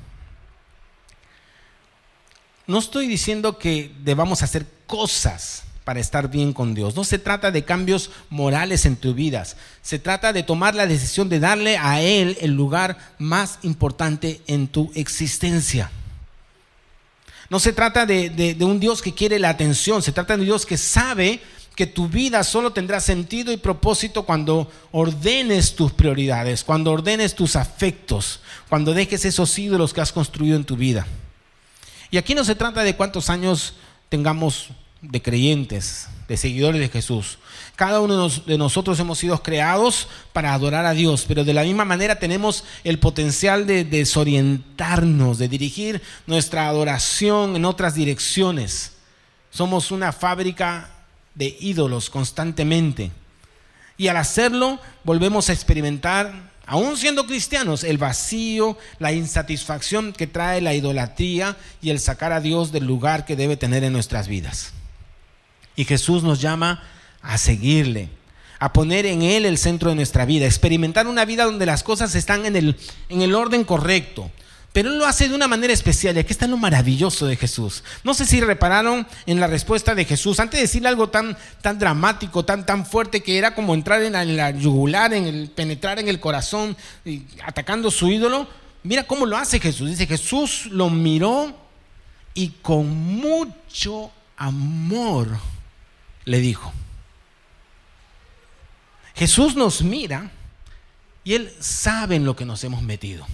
No 2.66 2.78
estoy 2.78 3.06
diciendo 3.06 3.58
que 3.58 3.94
debamos 4.02 4.42
hacer 4.42 4.66
cosas 4.86 5.64
para 5.84 6.00
estar 6.00 6.30
bien 6.30 6.54
con 6.54 6.72
Dios. 6.72 6.96
No 6.96 7.04
se 7.04 7.18
trata 7.18 7.50
de 7.50 7.66
cambios 7.66 8.10
morales 8.30 8.86
en 8.86 8.96
tu 8.96 9.12
vida. 9.12 9.46
Se 9.82 9.98
trata 9.98 10.32
de 10.32 10.42
tomar 10.42 10.74
la 10.74 10.86
decisión 10.86 11.28
de 11.28 11.38
darle 11.38 11.76
a 11.76 12.00
Él 12.00 12.38
el 12.40 12.52
lugar 12.52 12.96
más 13.18 13.58
importante 13.60 14.40
en 14.46 14.68
tu 14.68 14.90
existencia. 14.94 15.90
No 17.50 17.60
se 17.60 17.74
trata 17.74 18.06
de, 18.06 18.30
de 18.30 18.64
un 18.64 18.80
Dios 18.80 19.02
que 19.02 19.12
quiere 19.12 19.38
la 19.38 19.50
atención. 19.50 20.02
Se 20.02 20.12
trata 20.12 20.34
de 20.34 20.40
un 20.40 20.46
Dios 20.46 20.64
que 20.64 20.78
sabe 20.78 21.42
que 21.76 21.86
tu 21.86 22.08
vida 22.08 22.42
solo 22.42 22.72
tendrá 22.72 23.00
sentido 23.00 23.52
y 23.52 23.58
propósito 23.58 24.22
cuando 24.22 24.68
ordenes 24.92 25.76
tus 25.76 25.92
prioridades, 25.92 26.64
cuando 26.64 26.90
ordenes 26.90 27.34
tus 27.34 27.54
afectos, 27.54 28.40
cuando 28.70 28.94
dejes 28.94 29.26
esos 29.26 29.56
ídolos 29.58 29.92
que 29.92 30.00
has 30.00 30.10
construido 30.10 30.56
en 30.56 30.64
tu 30.64 30.74
vida. 30.74 31.06
Y 32.10 32.16
aquí 32.16 32.34
no 32.34 32.44
se 32.44 32.54
trata 32.54 32.82
de 32.82 32.96
cuántos 32.96 33.28
años 33.28 33.74
tengamos 34.08 34.70
de 35.02 35.20
creyentes, 35.20 36.08
de 36.28 36.38
seguidores 36.38 36.80
de 36.80 36.88
Jesús. 36.88 37.38
Cada 37.76 38.00
uno 38.00 38.30
de 38.30 38.56
nosotros 38.56 38.98
hemos 38.98 39.18
sido 39.18 39.42
creados 39.42 40.08
para 40.32 40.54
adorar 40.54 40.86
a 40.86 40.94
Dios, 40.94 41.26
pero 41.28 41.44
de 41.44 41.52
la 41.52 41.62
misma 41.62 41.84
manera 41.84 42.18
tenemos 42.18 42.64
el 42.84 42.98
potencial 42.98 43.66
de 43.66 43.84
desorientarnos, 43.84 45.36
de 45.36 45.48
dirigir 45.48 46.00
nuestra 46.26 46.68
adoración 46.68 47.54
en 47.54 47.66
otras 47.66 47.94
direcciones. 47.94 48.92
Somos 49.50 49.90
una 49.90 50.12
fábrica 50.12 50.95
de 51.36 51.56
ídolos 51.60 52.10
constantemente. 52.10 53.12
Y 53.96 54.08
al 54.08 54.16
hacerlo, 54.16 54.80
volvemos 55.04 55.48
a 55.48 55.52
experimentar, 55.52 56.50
aún 56.66 56.96
siendo 56.96 57.26
cristianos, 57.26 57.84
el 57.84 57.98
vacío, 57.98 58.76
la 58.98 59.12
insatisfacción 59.12 60.12
que 60.12 60.26
trae 60.26 60.60
la 60.60 60.74
idolatría 60.74 61.56
y 61.80 61.90
el 61.90 62.00
sacar 62.00 62.32
a 62.32 62.40
Dios 62.40 62.72
del 62.72 62.84
lugar 62.84 63.24
que 63.24 63.36
debe 63.36 63.56
tener 63.56 63.84
en 63.84 63.92
nuestras 63.92 64.28
vidas. 64.28 64.72
Y 65.76 65.84
Jesús 65.84 66.22
nos 66.22 66.40
llama 66.40 66.82
a 67.22 67.38
seguirle, 67.38 68.08
a 68.58 68.72
poner 68.72 69.06
en 69.06 69.22
Él 69.22 69.44
el 69.44 69.58
centro 69.58 69.90
de 69.90 69.96
nuestra 69.96 70.24
vida, 70.24 70.46
experimentar 70.46 71.06
una 71.06 71.24
vida 71.24 71.44
donde 71.44 71.66
las 71.66 71.82
cosas 71.82 72.14
están 72.14 72.46
en 72.46 72.56
el, 72.56 72.76
en 73.08 73.22
el 73.22 73.34
orden 73.34 73.64
correcto, 73.64 74.30
pero 74.76 74.90
Él 74.90 74.98
lo 74.98 75.06
hace 75.06 75.26
de 75.26 75.34
una 75.34 75.48
manera 75.48 75.72
especial. 75.72 76.14
Y 76.14 76.18
aquí 76.18 76.32
está 76.32 76.46
lo 76.46 76.58
maravilloso 76.58 77.24
de 77.26 77.36
Jesús. 77.36 77.82
No 78.04 78.12
sé 78.12 78.26
si 78.26 78.42
repararon 78.42 79.06
en 79.24 79.40
la 79.40 79.46
respuesta 79.46 79.94
de 79.94 80.04
Jesús. 80.04 80.38
Antes 80.38 80.58
de 80.58 80.66
decirle 80.66 80.90
algo 80.90 81.08
tan, 81.08 81.34
tan 81.62 81.78
dramático, 81.78 82.44
tan, 82.44 82.66
tan 82.66 82.84
fuerte, 82.84 83.22
que 83.22 83.38
era 83.38 83.54
como 83.54 83.72
entrar 83.72 84.02
en 84.02 84.36
la, 84.36 84.50
yugular, 84.50 85.14
en 85.14 85.24
el, 85.24 85.48
penetrar 85.48 85.98
en 85.98 86.08
el 86.08 86.20
corazón, 86.20 86.76
atacando 87.42 87.90
su 87.90 88.10
ídolo. 88.10 88.46
Mira 88.82 89.04
cómo 89.04 89.24
lo 89.24 89.38
hace 89.38 89.60
Jesús. 89.60 89.88
Dice, 89.88 90.06
Jesús 90.06 90.66
lo 90.66 90.90
miró 90.90 91.56
y 92.34 92.50
con 92.60 92.86
mucho 92.94 94.10
amor 94.36 95.38
le 96.26 96.38
dijo. 96.38 96.70
Jesús 99.14 99.56
nos 99.56 99.80
mira 99.80 100.30
y 101.24 101.32
Él 101.32 101.50
sabe 101.60 102.16
en 102.16 102.26
lo 102.26 102.36
que 102.36 102.44
nos 102.44 102.62
hemos 102.62 102.82
metido 102.82 103.26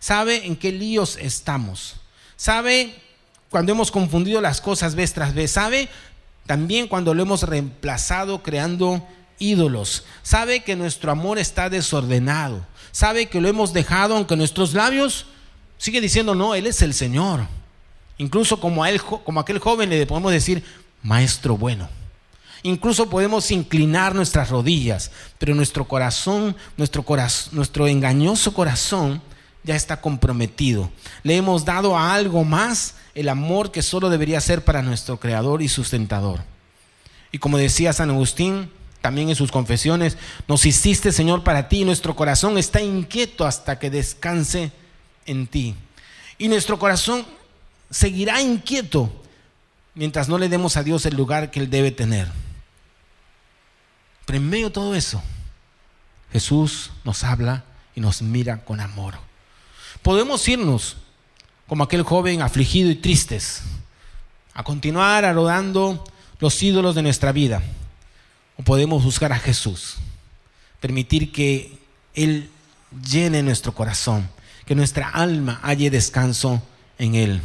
sabe 0.00 0.46
en 0.46 0.56
qué 0.56 0.72
líos 0.72 1.16
estamos, 1.20 1.94
sabe 2.36 3.00
cuando 3.50 3.70
hemos 3.70 3.92
confundido 3.92 4.40
las 4.40 4.60
cosas 4.60 4.96
vez 4.96 5.12
tras 5.12 5.34
vez, 5.34 5.52
sabe 5.52 5.88
también 6.46 6.88
cuando 6.88 7.14
lo 7.14 7.22
hemos 7.22 7.44
reemplazado 7.44 8.42
creando 8.42 9.06
ídolos, 9.38 10.04
sabe 10.22 10.64
que 10.64 10.74
nuestro 10.74 11.12
amor 11.12 11.38
está 11.38 11.70
desordenado, 11.70 12.66
sabe 12.90 13.26
que 13.26 13.40
lo 13.40 13.48
hemos 13.48 13.72
dejado 13.72 14.16
aunque 14.16 14.36
nuestros 14.36 14.74
labios 14.74 15.26
sigue 15.78 16.00
diciendo 16.00 16.34
no, 16.34 16.56
Él 16.56 16.66
es 16.66 16.82
el 16.82 16.94
Señor. 16.94 17.46
Incluso 18.18 18.60
como, 18.60 18.84
a 18.84 18.90
él, 18.90 19.00
como 19.00 19.40
aquel 19.40 19.58
joven 19.58 19.88
le 19.88 20.04
podemos 20.04 20.30
decir, 20.30 20.62
Maestro 21.02 21.56
bueno. 21.56 21.88
Incluso 22.62 23.08
podemos 23.08 23.50
inclinar 23.50 24.14
nuestras 24.14 24.50
rodillas, 24.50 25.10
pero 25.38 25.54
nuestro 25.54 25.88
corazón, 25.88 26.54
nuestro, 26.76 27.02
corazón, 27.02 27.56
nuestro 27.56 27.88
engañoso 27.88 28.52
corazón 28.52 29.22
ya 29.62 29.76
está 29.76 30.00
comprometido. 30.00 30.90
Le 31.22 31.36
hemos 31.36 31.64
dado 31.64 31.96
a 31.96 32.14
algo 32.14 32.44
más 32.44 32.94
el 33.14 33.28
amor 33.28 33.72
que 33.72 33.82
solo 33.82 34.08
debería 34.08 34.40
ser 34.40 34.64
para 34.64 34.82
nuestro 34.82 35.18
Creador 35.18 35.62
y 35.62 35.68
sustentador. 35.68 36.40
Y 37.32 37.38
como 37.38 37.58
decía 37.58 37.92
San 37.92 38.10
Agustín, 38.10 38.70
también 39.00 39.28
en 39.28 39.36
sus 39.36 39.50
confesiones, 39.50 40.16
nos 40.46 40.66
hiciste 40.66 41.12
Señor 41.12 41.42
para 41.44 41.68
ti, 41.68 41.84
nuestro 41.84 42.16
corazón 42.16 42.58
está 42.58 42.80
inquieto 42.80 43.46
hasta 43.46 43.78
que 43.78 43.90
descanse 43.90 44.72
en 45.26 45.46
ti. 45.46 45.74
Y 46.38 46.48
nuestro 46.48 46.78
corazón 46.78 47.24
seguirá 47.90 48.40
inquieto 48.40 49.12
mientras 49.94 50.28
no 50.28 50.38
le 50.38 50.48
demos 50.48 50.76
a 50.76 50.82
Dios 50.82 51.04
el 51.06 51.16
lugar 51.16 51.50
que 51.50 51.60
Él 51.60 51.70
debe 51.70 51.90
tener. 51.90 52.28
Pero 54.26 54.38
en 54.38 54.48
medio 54.48 54.66
de 54.66 54.74
todo 54.74 54.94
eso, 54.94 55.22
Jesús 56.32 56.92
nos 57.04 57.24
habla 57.24 57.64
y 57.94 58.00
nos 58.00 58.22
mira 58.22 58.64
con 58.64 58.80
amor. 58.80 59.29
Podemos 60.02 60.46
irnos 60.48 60.96
como 61.66 61.84
aquel 61.84 62.02
joven 62.02 62.42
afligido 62.42 62.90
y 62.90 62.96
tristes, 62.96 63.62
a 64.54 64.64
continuar 64.64 65.24
arodando 65.24 66.02
los 66.40 66.60
ídolos 66.62 66.94
de 66.94 67.02
nuestra 67.02 67.32
vida. 67.32 67.62
O 68.56 68.62
podemos 68.62 69.04
buscar 69.04 69.32
a 69.32 69.38
Jesús, 69.38 69.96
permitir 70.80 71.30
que 71.30 71.78
Él 72.14 72.50
llene 73.08 73.42
nuestro 73.42 73.72
corazón, 73.72 74.28
que 74.66 74.74
nuestra 74.74 75.08
alma 75.08 75.60
halle 75.62 75.90
descanso 75.90 76.62
en 76.98 77.14
Él. 77.14 77.40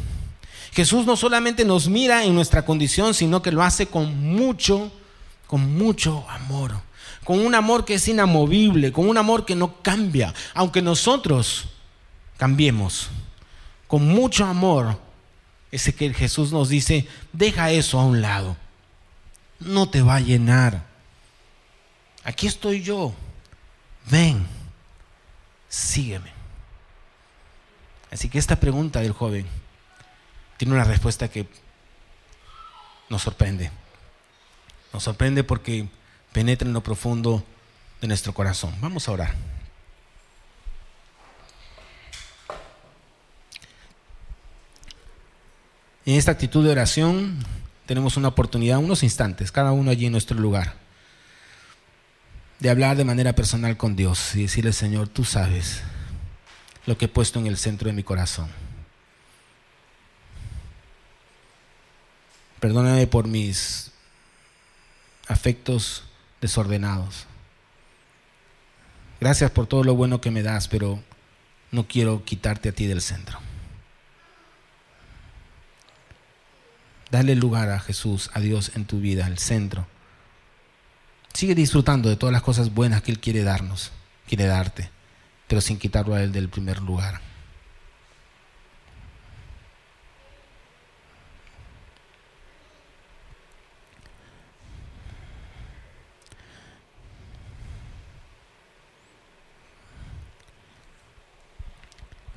Jesús 0.71 1.05
no 1.05 1.15
solamente 1.15 1.63
nos 1.65 1.87
mira 1.87 2.25
en 2.25 2.33
nuestra 2.35 2.65
condición, 2.65 3.13
sino 3.13 3.41
que 3.41 3.51
lo 3.51 3.63
hace 3.63 3.85
con 3.87 4.17
mucho, 4.35 4.91
con 5.45 5.77
mucho 5.77 6.25
amor, 6.29 6.73
con 7.23 7.45
un 7.45 7.53
amor 7.53 7.85
que 7.85 7.93
es 7.93 8.07
inamovible, 8.07 8.91
con 8.91 9.07
un 9.07 9.17
amor 9.17 9.45
que 9.45 9.55
no 9.55 9.81
cambia, 9.81 10.33
aunque 10.53 10.81
nosotros 10.81 11.65
cambiemos. 12.37 13.09
Con 13.87 14.07
mucho 14.07 14.45
amor, 14.45 14.99
ese 15.71 15.93
que 15.93 16.13
Jesús 16.13 16.51
nos 16.51 16.69
dice, 16.69 17.07
deja 17.33 17.71
eso 17.71 17.99
a 17.99 18.05
un 18.05 18.21
lado. 18.21 18.57
No 19.59 19.89
te 19.89 20.01
va 20.01 20.15
a 20.15 20.21
llenar. 20.21 20.85
Aquí 22.23 22.47
estoy 22.47 22.81
yo. 22.81 23.13
Ven, 24.09 24.45
sígueme. 25.69 26.31
Así 28.11 28.29
que 28.29 28.39
esta 28.39 28.59
pregunta 28.59 29.01
del 29.01 29.11
joven 29.11 29.45
tiene 30.57 30.73
una 30.73 30.83
respuesta 30.83 31.27
que 31.27 31.47
nos 33.09 33.21
sorprende. 33.21 33.71
Nos 34.93 35.03
sorprende 35.03 35.43
porque 35.43 35.87
penetra 36.31 36.67
en 36.67 36.73
lo 36.73 36.81
profundo 36.81 37.43
de 38.01 38.07
nuestro 38.07 38.33
corazón. 38.33 38.73
Vamos 38.79 39.07
a 39.07 39.11
orar. 39.11 39.54
En 46.05 46.13
esta 46.13 46.31
actitud 46.31 46.63
de 46.63 46.71
oración 46.71 47.43
tenemos 47.87 48.15
una 48.15 48.27
oportunidad, 48.27 48.77
unos 48.77 49.01
instantes, 49.01 49.51
cada 49.51 49.71
uno 49.71 49.89
allí 49.89 50.05
en 50.05 50.11
nuestro 50.11 50.39
lugar, 50.39 50.75
de 52.59 52.69
hablar 52.69 52.95
de 52.95 53.03
manera 53.03 53.33
personal 53.33 53.75
con 53.75 53.95
Dios 53.95 54.35
y 54.35 54.43
decirle, 54.43 54.71
Señor, 54.71 55.07
tú 55.07 55.23
sabes 55.23 55.81
lo 56.85 56.97
que 56.97 57.05
he 57.05 57.07
puesto 57.07 57.39
en 57.39 57.47
el 57.47 57.57
centro 57.57 57.87
de 57.87 57.93
mi 57.93 58.03
corazón. 58.03 58.49
Perdóname 62.59 63.07
por 63.07 63.27
mis 63.27 63.91
afectos 65.27 66.03
desordenados. 66.39 67.25
Gracias 69.19 69.49
por 69.49 69.65
todo 69.65 69.83
lo 69.83 69.95
bueno 69.95 70.21
que 70.21 70.29
me 70.29 70.43
das, 70.43 70.67
pero 70.67 70.99
no 71.71 71.87
quiero 71.87 72.23
quitarte 72.23 72.69
a 72.69 72.71
ti 72.73 72.85
del 72.85 73.01
centro. 73.01 73.44
Dale 77.15 77.33
lugar 77.33 77.69
a 77.69 77.79
Jesús, 77.79 78.29
a 78.33 78.41
Dios 78.41 78.73
en 78.75 78.83
tu 78.83 78.99
vida, 78.99 79.25
al 79.25 79.37
centro. 79.37 79.87
Sigue 81.33 81.55
disfrutando 81.55 82.09
de 82.09 82.17
todas 82.17 82.33
las 82.33 82.41
cosas 82.41 82.73
buenas 82.73 83.03
que 83.03 83.11
Él 83.13 83.21
quiere 83.21 83.41
darnos, 83.41 83.93
quiere 84.27 84.43
darte, 84.47 84.89
pero 85.47 85.61
sin 85.61 85.79
quitarlo 85.79 86.13
a 86.13 86.21
Él 86.21 86.33
del 86.33 86.49
primer 86.49 86.81
lugar. 86.81 87.21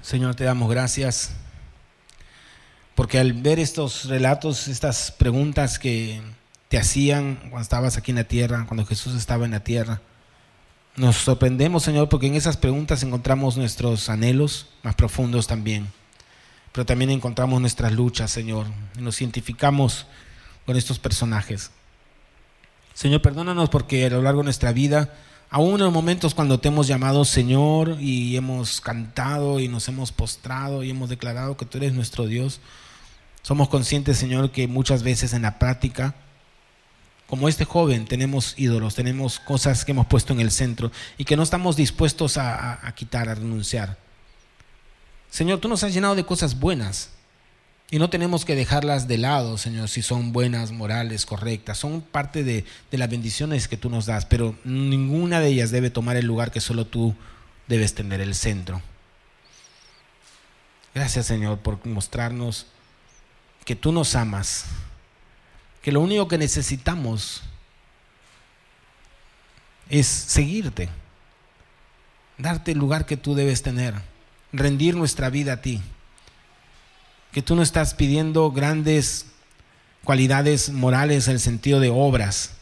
Señor, 0.02 0.36
te 0.36 0.44
damos 0.44 0.70
gracias 0.70 1.32
porque 2.98 3.20
al 3.20 3.32
ver 3.32 3.60
estos 3.60 4.06
relatos, 4.06 4.66
estas 4.66 5.12
preguntas 5.12 5.78
que 5.78 6.20
te 6.66 6.78
hacían 6.78 7.36
cuando 7.42 7.60
estabas 7.60 7.96
aquí 7.96 8.10
en 8.10 8.16
la 8.16 8.24
tierra, 8.24 8.64
cuando 8.66 8.84
Jesús 8.84 9.14
estaba 9.14 9.44
en 9.44 9.52
la 9.52 9.62
tierra, 9.62 10.00
nos 10.96 11.14
sorprendemos, 11.14 11.84
Señor, 11.84 12.08
porque 12.08 12.26
en 12.26 12.34
esas 12.34 12.56
preguntas 12.56 13.04
encontramos 13.04 13.56
nuestros 13.56 14.08
anhelos 14.08 14.66
más 14.82 14.96
profundos 14.96 15.46
también, 15.46 15.86
pero 16.72 16.84
también 16.84 17.12
encontramos 17.12 17.60
nuestras 17.60 17.92
luchas, 17.92 18.32
Señor, 18.32 18.66
y 18.98 19.00
nos 19.00 19.20
identificamos 19.20 20.06
con 20.66 20.76
estos 20.76 20.98
personajes. 20.98 21.70
Señor, 22.94 23.22
perdónanos 23.22 23.70
porque 23.70 24.06
a 24.06 24.10
lo 24.10 24.22
largo 24.22 24.40
de 24.40 24.46
nuestra 24.46 24.72
vida 24.72 25.14
Aún 25.50 25.80
en 25.80 25.90
momentos 25.90 26.34
cuando 26.34 26.60
te 26.60 26.68
hemos 26.68 26.86
llamado 26.86 27.24
Señor 27.24 27.96
y 27.98 28.36
hemos 28.36 28.82
cantado 28.82 29.60
y 29.60 29.68
nos 29.68 29.88
hemos 29.88 30.12
postrado 30.12 30.82
y 30.82 30.90
hemos 30.90 31.08
declarado 31.08 31.56
que 31.56 31.64
tú 31.64 31.78
eres 31.78 31.94
nuestro 31.94 32.26
Dios, 32.26 32.60
somos 33.48 33.70
conscientes, 33.70 34.18
Señor, 34.18 34.50
que 34.50 34.68
muchas 34.68 35.02
veces 35.02 35.32
en 35.32 35.40
la 35.40 35.58
práctica, 35.58 36.14
como 37.26 37.48
este 37.48 37.64
joven, 37.64 38.04
tenemos 38.04 38.52
ídolos, 38.58 38.94
tenemos 38.94 39.40
cosas 39.40 39.86
que 39.86 39.92
hemos 39.92 40.06
puesto 40.06 40.34
en 40.34 40.40
el 40.40 40.50
centro 40.50 40.92
y 41.16 41.24
que 41.24 41.34
no 41.34 41.44
estamos 41.44 41.74
dispuestos 41.74 42.36
a, 42.36 42.92
quitar, 42.94 43.26
a 43.30 43.34
renunciar. 43.34 43.96
Señor, 45.30 45.60
tú 45.60 45.68
nos 45.68 45.82
has 45.82 45.94
llenado 45.94 46.14
de 46.14 46.26
cosas 46.26 46.60
buenas, 46.60 47.08
y 47.90 47.98
no 47.98 48.10
tenemos 48.10 48.44
que 48.44 48.54
dejarlas 48.54 49.08
de 49.08 49.16
lado, 49.16 49.56
Señor, 49.56 49.88
si 49.88 50.02
son 50.02 50.30
buenas, 50.30 50.70
morales, 50.70 51.24
correctas. 51.24 51.78
Son 51.78 52.02
parte 52.02 52.44
de, 52.44 52.66
las 52.90 53.08
bendiciones 53.08 53.66
que 53.66 53.78
tú 53.78 53.88
nos 53.88 54.04
das, 54.04 54.26
pero 54.26 54.58
ninguna 54.64 55.40
de 55.40 55.48
ellas 55.48 55.70
debe 55.70 55.88
tomar 55.88 56.18
el 56.18 56.26
lugar 56.26 56.50
que 56.50 56.60
solo 56.60 56.86
tú 56.86 57.14
debes 57.66 57.94
tener, 57.94 58.20
el 58.20 58.34
centro. 58.34 58.82
Gracias, 60.94 61.24
Señor, 61.24 61.60
por 61.60 61.86
mostrarnos 61.86 62.66
que 63.68 63.76
tú 63.76 63.92
nos 63.92 64.16
amas, 64.16 64.64
que 65.82 65.92
lo 65.92 66.00
único 66.00 66.26
que 66.26 66.38
necesitamos 66.38 67.42
es 69.90 70.06
seguirte, 70.06 70.88
darte 72.38 72.72
el 72.72 72.78
lugar 72.78 73.04
que 73.04 73.18
tú 73.18 73.34
debes 73.34 73.62
tener, 73.62 73.92
rendir 74.54 74.96
nuestra 74.96 75.28
vida 75.28 75.52
a 75.52 75.60
ti 75.60 75.82
que 77.30 77.42
tú 77.42 77.56
no 77.56 77.60
estás 77.60 77.92
pidiendo 77.92 78.50
grandes 78.52 79.26
cualidades 80.02 80.70
morales 80.70 81.28
en 81.28 81.34
el 81.34 81.40
sentido 81.40 81.78
de 81.78 81.90
obras, 81.90 82.52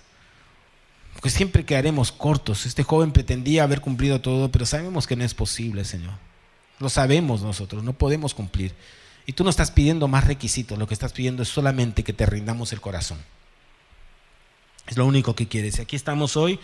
porque 1.12 1.30
siempre 1.30 1.64
quedaremos 1.64 2.10
cortos. 2.10 2.66
Este 2.66 2.82
joven 2.82 3.12
pretendía 3.12 3.62
haber 3.62 3.80
cumplido 3.80 4.20
todo, 4.20 4.50
pero 4.50 4.66
sabemos 4.66 5.06
que 5.06 5.14
no 5.14 5.22
es 5.22 5.34
posible, 5.34 5.84
Señor. 5.84 6.14
Lo 6.80 6.88
sabemos 6.88 7.42
nosotros, 7.42 7.84
no 7.84 7.92
podemos 7.92 8.34
cumplir. 8.34 8.74
Y 9.26 9.32
tú 9.32 9.42
no 9.42 9.50
estás 9.50 9.72
pidiendo 9.72 10.06
más 10.06 10.24
requisitos, 10.24 10.78
lo 10.78 10.86
que 10.86 10.94
estás 10.94 11.12
pidiendo 11.12 11.42
es 11.42 11.48
solamente 11.48 12.04
que 12.04 12.12
te 12.12 12.26
rindamos 12.26 12.72
el 12.72 12.80
corazón. 12.80 13.18
Es 14.86 14.96
lo 14.96 15.04
único 15.04 15.34
que 15.34 15.48
quieres. 15.48 15.78
Y 15.78 15.82
aquí 15.82 15.96
estamos 15.96 16.36
hoy 16.36 16.60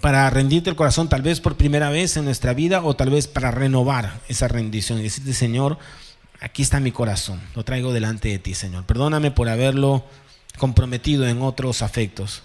para 0.00 0.28
rendirte 0.30 0.70
el 0.70 0.76
corazón, 0.76 1.08
tal 1.08 1.22
vez 1.22 1.40
por 1.40 1.56
primera 1.56 1.90
vez 1.90 2.16
en 2.16 2.24
nuestra 2.24 2.54
vida 2.54 2.82
o 2.82 2.94
tal 2.96 3.10
vez 3.10 3.26
para 3.26 3.50
renovar 3.50 4.20
esa 4.28 4.48
rendición 4.48 4.98
y 4.98 5.04
decirte, 5.04 5.34
Señor, 5.34 5.78
aquí 6.40 6.62
está 6.62 6.80
mi 6.80 6.90
corazón, 6.90 7.40
lo 7.54 7.64
traigo 7.64 7.92
delante 7.92 8.28
de 8.28 8.38
ti, 8.38 8.54
Señor. 8.54 8.84
Perdóname 8.84 9.30
por 9.30 9.48
haberlo 9.48 10.04
comprometido 10.58 11.26
en 11.26 11.42
otros 11.42 11.82
afectos. 11.82 12.42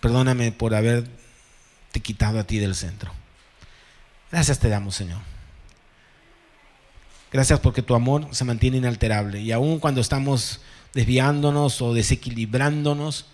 Perdóname 0.00 0.52
por 0.52 0.74
haberte 0.74 1.10
quitado 2.02 2.38
a 2.38 2.44
ti 2.44 2.58
del 2.58 2.74
centro. 2.74 3.12
Gracias 4.30 4.58
te 4.58 4.68
damos, 4.68 4.94
Señor. 4.94 5.35
Gracias 7.36 7.60
porque 7.60 7.82
tu 7.82 7.94
amor 7.94 8.28
se 8.30 8.46
mantiene 8.46 8.78
inalterable. 8.78 9.42
Y 9.42 9.52
aun 9.52 9.78
cuando 9.78 10.00
estamos 10.00 10.60
desviándonos 10.94 11.82
o 11.82 11.92
desequilibrándonos, 11.92 13.26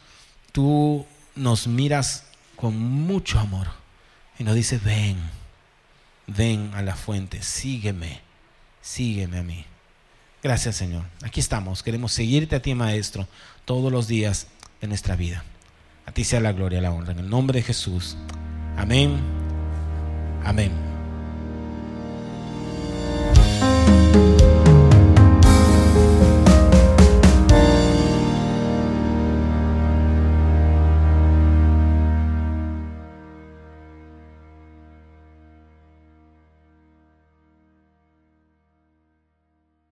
tú 0.50 1.06
nos 1.36 1.68
miras 1.68 2.24
con 2.56 2.76
mucho 2.76 3.38
amor 3.38 3.68
y 4.40 4.42
nos 4.42 4.56
dices, 4.56 4.82
ven, 4.82 5.18
ven 6.26 6.72
a 6.74 6.82
la 6.82 6.96
fuente, 6.96 7.42
sígueme 7.42 8.32
sígueme 8.80 9.38
a 9.38 9.44
mí. 9.44 9.64
Gracias 10.42 10.74
Señor. 10.74 11.04
Aquí 11.22 11.38
estamos. 11.38 11.84
Queremos 11.84 12.10
seguirte 12.10 12.56
a 12.56 12.60
ti, 12.60 12.74
Maestro, 12.74 13.28
todos 13.64 13.92
los 13.92 14.08
días 14.08 14.48
de 14.80 14.88
nuestra 14.88 15.14
vida. 15.14 15.44
A 16.06 16.10
ti 16.10 16.24
sea 16.24 16.40
la 16.40 16.50
gloria, 16.50 16.80
la 16.80 16.90
honra. 16.90 17.12
En 17.12 17.20
el 17.20 17.30
nombre 17.30 17.60
de 17.60 17.62
Jesús. 17.62 18.16
Amén. 18.76 19.20
Amén. 20.44 20.91